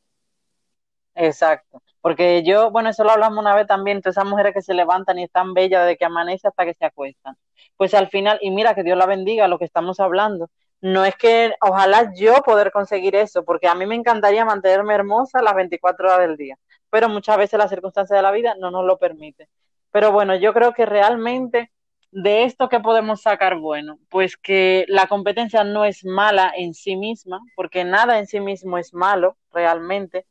Exacto. 1.16 1.82
Porque 2.02 2.44
yo, 2.44 2.70
bueno, 2.72 2.90
eso 2.90 3.04
lo 3.04 3.12
hablamos 3.12 3.40
una 3.40 3.56
vez 3.56 3.66
también, 3.66 4.02
todas 4.02 4.18
esas 4.18 4.30
mujeres 4.30 4.54
que 4.54 4.62
se 4.62 4.74
levantan 4.74 5.20
y 5.20 5.24
están 5.24 5.54
bellas 5.54 5.88
de 5.88 5.96
que 5.96 6.06
amanece 6.06 6.48
hasta 6.48 6.66
que 6.66 6.74
se 6.74 6.86
acuestan. 6.86 7.36
Pues 7.78 7.94
al 7.94 8.10
final, 8.10 8.40
y 8.42 8.52
mira 8.52 8.76
que 8.76 8.84
Dios 8.84 8.98
la 8.98 9.06
bendiga 9.06 9.48
lo 9.48 9.58
que 9.58 9.66
estamos 9.66 10.00
hablando, 10.00 10.50
no 10.84 11.06
es 11.06 11.16
que 11.16 11.56
ojalá 11.62 12.12
yo 12.14 12.42
poder 12.44 12.70
conseguir 12.70 13.16
eso, 13.16 13.46
porque 13.46 13.70
a 13.70 13.74
mí 13.74 13.86
me 13.86 13.96
encantaría 13.96 14.44
mantenerme 14.44 14.94
hermosa 14.94 15.42
las 15.42 15.56
24 15.56 16.08
horas 16.08 16.20
del 16.20 16.36
día, 16.36 16.58
pero 16.90 17.08
muchas 17.08 17.38
veces 17.38 17.58
las 17.58 17.70
circunstancias 17.70 18.18
de 18.18 18.22
la 18.22 18.32
vida 18.32 18.56
no 18.60 18.70
nos 18.70 18.84
lo 18.86 18.98
permiten. 18.98 19.48
Pero 19.92 20.12
bueno, 20.12 20.36
yo 20.36 20.54
creo 20.54 20.74
que 20.74 20.86
realmente 20.86 21.72
de 22.12 22.44
esto 22.44 22.68
que 22.68 22.82
podemos 22.82 23.22
sacar 23.22 23.60
bueno, 23.60 23.98
pues 24.10 24.36
que 24.36 24.84
la 24.90 25.08
competencia 25.08 25.64
no 25.64 25.86
es 25.86 26.04
mala 26.04 26.52
en 26.54 26.74
sí 26.74 26.98
misma, 26.98 27.40
porque 27.56 27.86
nada 27.86 28.20
en 28.20 28.28
sí 28.28 28.42
mismo 28.42 28.78
es 28.78 28.94
malo 28.94 29.38
realmente. 29.54 30.26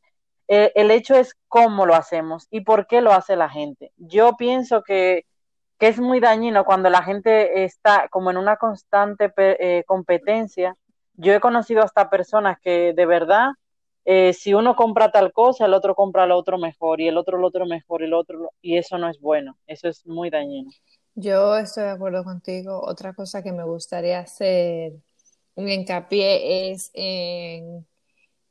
Eh, 0.47 0.71
el 0.75 0.91
hecho 0.91 1.15
es 1.15 1.35
cómo 1.47 1.87
lo 1.87 1.95
hacemos 1.95 2.45
y 2.51 2.61
por 2.61 2.85
qué 2.85 3.01
lo 3.01 3.11
hace 3.11 3.35
la 3.35 3.49
gente. 3.49 3.91
Yo 3.97 4.37
pienso 4.37 4.83
que 4.83 5.25
que 5.77 5.87
es 5.87 5.99
muy 5.99 6.19
dañino 6.19 6.65
cuando 6.65 6.89
la 6.89 7.03
gente 7.03 7.63
está 7.63 8.07
como 8.09 8.31
en 8.31 8.37
una 8.37 8.57
constante 8.57 9.31
eh, 9.37 9.83
competencia. 9.85 10.75
Yo 11.15 11.33
he 11.33 11.39
conocido 11.39 11.83
hasta 11.83 12.09
personas 12.09 12.57
que 12.61 12.93
de 12.93 13.05
verdad, 13.05 13.51
eh, 14.05 14.33
si 14.33 14.53
uno 14.53 14.75
compra 14.75 15.11
tal 15.11 15.31
cosa, 15.33 15.65
el 15.65 15.73
otro 15.73 15.95
compra 15.95 16.25
lo 16.25 16.37
otro 16.37 16.57
mejor 16.57 17.01
y 17.01 17.07
el 17.07 17.17
otro 17.17 17.37
lo 17.37 17.47
otro 17.47 17.65
mejor 17.65 18.01
y 18.01 18.05
el 18.05 18.13
otro, 18.13 18.51
y 18.61 18.77
eso 18.77 18.97
no 18.97 19.09
es 19.09 19.19
bueno, 19.19 19.57
eso 19.67 19.87
es 19.89 20.05
muy 20.05 20.29
dañino. 20.29 20.71
Yo 21.15 21.57
estoy 21.57 21.83
de 21.83 21.89
acuerdo 21.91 22.23
contigo. 22.23 22.81
Otra 22.83 23.13
cosa 23.13 23.43
que 23.43 23.51
me 23.51 23.63
gustaría 23.63 24.19
hacer 24.19 24.93
un 25.55 25.69
hincapié 25.69 26.71
es 26.71 26.89
en 26.93 27.85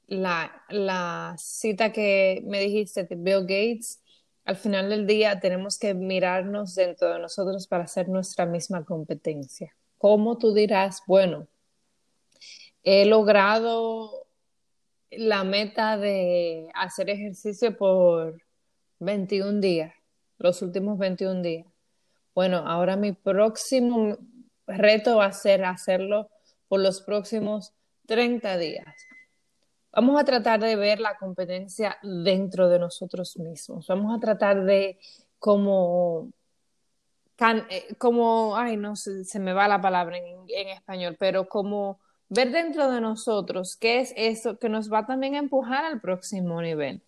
la, 0.06 0.52
la 0.68 1.35
cita 1.38 1.92
que 1.92 2.42
me 2.44 2.61
dijiste 2.61 3.04
de 3.04 3.16
Bill 3.16 3.42
Gates 3.42 4.02
al 4.44 4.57
final 4.57 4.90
del 4.90 5.07
día 5.07 5.38
tenemos 5.40 5.78
que 5.78 5.94
mirarnos 5.94 6.74
dentro 6.74 7.12
de 7.12 7.18
nosotros 7.18 7.66
para 7.66 7.85
hacer 7.85 8.09
nuestra 8.09 8.46
misma 8.46 8.85
competencia. 8.85 9.74
¿Cómo 9.98 10.38
tú 10.38 10.52
dirás, 10.52 11.02
bueno, 11.07 11.46
he 12.83 13.05
logrado 13.05 14.26
la 15.11 15.44
meta 15.44 15.96
de 15.96 16.68
hacer 16.74 17.11
ejercicio 17.11 17.76
por 17.76 18.42
21 18.98 19.61
días, 19.61 19.94
los 20.38 20.61
últimos 20.62 20.98
21 20.98 21.42
días? 21.42 21.66
Bueno, 22.35 22.59
ahora 22.66 22.96
mi 22.96 23.12
próximo 23.12 24.18
reto 24.66 25.16
va 25.16 25.26
a 25.26 25.33
ser 25.33 25.64
hacerlo 25.64 26.31
por 26.66 26.81
los 26.81 27.02
próximos 27.02 27.74
30 28.07 28.59
días. 28.59 28.96
Vamos 29.92 30.20
a 30.20 30.24
tratar 30.24 30.61
de 30.61 30.74
ver 30.76 31.00
la 31.00 31.18
competencia 31.18 31.98
dentro 32.02 32.68
de 32.68 32.78
nosotros 32.78 33.37
mismos. 33.37 33.87
Vamos 33.87 34.16
a 34.16 34.20
tratar 34.20 34.64
de 34.64 34.98
como, 35.38 36.31
eh, 37.38 37.94
como 37.98 38.57
ay, 38.57 38.76
no 38.76 38.96
sé, 38.96 39.24
se 39.24 39.38
me 39.38 39.52
va 39.52 39.68
la 39.68 39.81
palabra 39.81 40.16
en, 40.16 40.44
en 40.48 40.68
español, 40.68 41.16
pero 41.18 41.48
como 41.48 42.00
ver 42.31 42.50
dentro 42.50 42.90
de 42.90 43.02
nosotros 43.02 43.76
qué 43.76 44.00
es 44.00 44.14
eso 44.16 44.59
que 44.59 44.70
nos 44.70 44.90
va 44.90 45.05
también 45.05 45.35
a 45.35 45.38
empujar 45.38 45.85
al 45.85 46.00
próximo 46.00 46.62
nivel. 46.62 47.02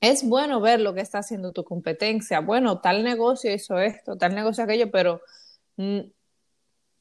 Es 0.00 0.28
bueno 0.28 0.60
ver 0.60 0.80
lo 0.80 0.92
que 0.92 1.00
está 1.00 1.18
haciendo 1.18 1.52
tu 1.52 1.64
competencia. 1.64 2.40
Bueno, 2.40 2.80
tal 2.80 3.02
negocio 3.02 3.52
hizo 3.52 3.78
esto, 3.78 4.16
tal 4.16 4.34
negocio 4.34 4.64
aquello, 4.64 4.90
pero 4.90 5.22
mm, 5.76 6.00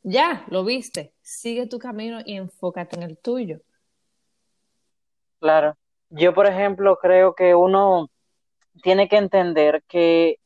ya 0.04 0.46
lo 0.50 0.64
viste. 0.64 1.14
Sigue 1.22 1.68
tu 1.68 1.80
camino 1.80 2.20
y 2.26 2.36
enfócate 2.36 2.96
en 2.96 3.04
el 3.04 3.18
tuyo. 3.18 3.62
Claro. 5.40 5.78
Yo, 6.10 6.34
por 6.34 6.48
ejemplo, 6.48 6.98
creo 6.98 7.36
que 7.36 7.56
uno 7.56 8.10
tiene 8.84 9.08
que 9.10 9.18
entender 9.18 9.84
que 9.88 10.40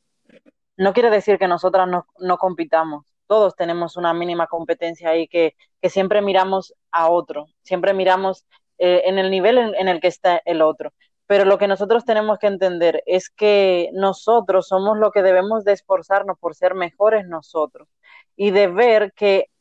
no 0.78 0.94
quiere 0.94 1.10
decir 1.10 1.38
que 1.38 1.48
nosotras 1.48 1.88
no, 1.88 2.06
no 2.20 2.38
compitamos 2.38 3.10
todos 3.30 3.56
tenemos 3.56 3.96
una 3.96 4.12
mínima 4.12 4.48
competencia 4.48 5.12
ahí 5.12 5.28
que, 5.28 5.56
que 5.82 5.90
siempre 5.92 6.24
miramos 6.24 6.74
a 6.92 7.12
otro, 7.12 7.46
siempre 7.62 7.94
miramos 7.94 8.44
eh, 8.80 9.04
en 9.06 9.20
el 9.20 9.30
nivel 9.30 9.60
en, 9.60 9.88
el 9.88 10.02
que 10.02 10.08
está 10.08 10.42
el 10.46 10.64
otro. 10.64 10.94
Pero 11.28 11.46
lo 11.46 11.60
que 11.60 11.68
nosotros 11.68 12.06
tenemos 12.06 12.40
que 12.40 12.48
entender 12.48 13.04
es 13.06 13.30
que 13.30 13.92
nosotros 13.94 14.68
somos 14.68 14.98
lo 14.98 15.12
que 15.12 15.22
debemos 15.22 15.64
de 15.64 15.74
esforzarnos 15.74 16.40
por 16.40 16.56
ser 16.56 16.74
mejores 16.74 17.28
nosotros 17.28 17.88
y 18.36 18.50
de 18.50 18.66
ver 18.66 19.14
que 19.14 19.52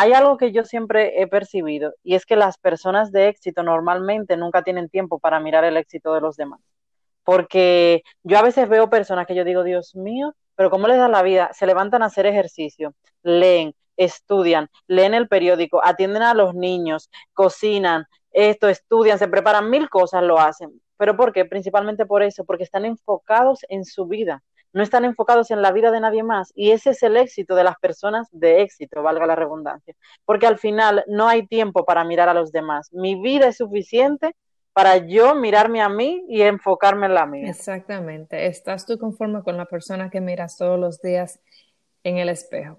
hay 0.00 0.12
algo 0.12 0.36
que 0.36 0.52
yo 0.52 0.64
siempre 0.64 1.20
he 1.20 1.26
percibido 1.26 1.92
y 2.04 2.14
es 2.14 2.24
que 2.24 2.36
las 2.36 2.56
personas 2.56 3.10
de 3.10 3.26
éxito 3.26 3.64
normalmente 3.64 4.36
nunca 4.36 4.62
tienen 4.62 4.88
tiempo 4.88 5.18
para 5.18 5.40
mirar 5.40 5.64
el 5.64 5.76
éxito 5.76 6.14
de 6.14 6.20
los 6.20 6.36
demás. 6.36 6.60
Porque 7.24 8.04
yo 8.22 8.38
a 8.38 8.42
veces 8.42 8.68
veo 8.68 8.90
personas 8.90 9.26
que 9.26 9.34
yo 9.34 9.42
digo, 9.42 9.64
Dios 9.64 9.96
mío, 9.96 10.36
pero 10.54 10.70
¿cómo 10.70 10.86
les 10.86 10.98
da 10.98 11.08
la 11.08 11.22
vida? 11.22 11.50
Se 11.52 11.66
levantan 11.66 12.04
a 12.04 12.06
hacer 12.06 12.26
ejercicio, 12.26 12.94
leen, 13.24 13.74
estudian, 13.96 14.68
leen 14.86 15.14
el 15.14 15.26
periódico, 15.26 15.84
atienden 15.84 16.22
a 16.22 16.32
los 16.32 16.54
niños, 16.54 17.10
cocinan, 17.32 18.06
esto, 18.30 18.68
estudian, 18.68 19.18
se 19.18 19.26
preparan 19.26 19.68
mil 19.68 19.90
cosas, 19.90 20.22
lo 20.22 20.38
hacen. 20.38 20.80
¿Pero 20.96 21.16
por 21.16 21.32
qué? 21.32 21.44
Principalmente 21.44 22.06
por 22.06 22.22
eso, 22.22 22.44
porque 22.44 22.62
están 22.62 22.84
enfocados 22.84 23.66
en 23.68 23.84
su 23.84 24.06
vida, 24.06 24.44
no 24.72 24.82
están 24.82 25.04
enfocados 25.04 25.50
en 25.50 25.62
la 25.62 25.72
vida 25.72 25.90
de 25.90 26.00
nadie 26.00 26.22
más. 26.22 26.52
Y 26.54 26.70
ese 26.70 26.90
es 26.90 27.02
el 27.02 27.16
éxito 27.16 27.54
de 27.54 27.64
las 27.64 27.76
personas 27.76 28.28
de 28.32 28.62
éxito, 28.62 29.02
valga 29.02 29.26
la 29.26 29.36
redundancia. 29.36 29.94
Porque 30.24 30.46
al 30.46 30.58
final 30.58 31.04
no 31.06 31.28
hay 31.28 31.46
tiempo 31.46 31.84
para 31.84 32.04
mirar 32.04 32.28
a 32.28 32.34
los 32.34 32.52
demás. 32.52 32.88
Mi 32.92 33.20
vida 33.20 33.48
es 33.48 33.56
suficiente 33.56 34.34
para 34.72 34.96
yo 34.98 35.34
mirarme 35.34 35.80
a 35.80 35.88
mí 35.88 36.24
y 36.28 36.42
enfocarme 36.42 37.06
en 37.06 37.14
la 37.14 37.26
mía. 37.26 37.50
Exactamente. 37.50 38.46
¿Estás 38.46 38.86
tú 38.86 38.98
conforme 38.98 39.42
con 39.42 39.56
la 39.56 39.66
persona 39.66 40.10
que 40.10 40.20
miras 40.20 40.56
todos 40.56 40.78
los 40.78 41.00
días 41.00 41.40
en 42.04 42.18
el 42.18 42.28
espejo? 42.28 42.78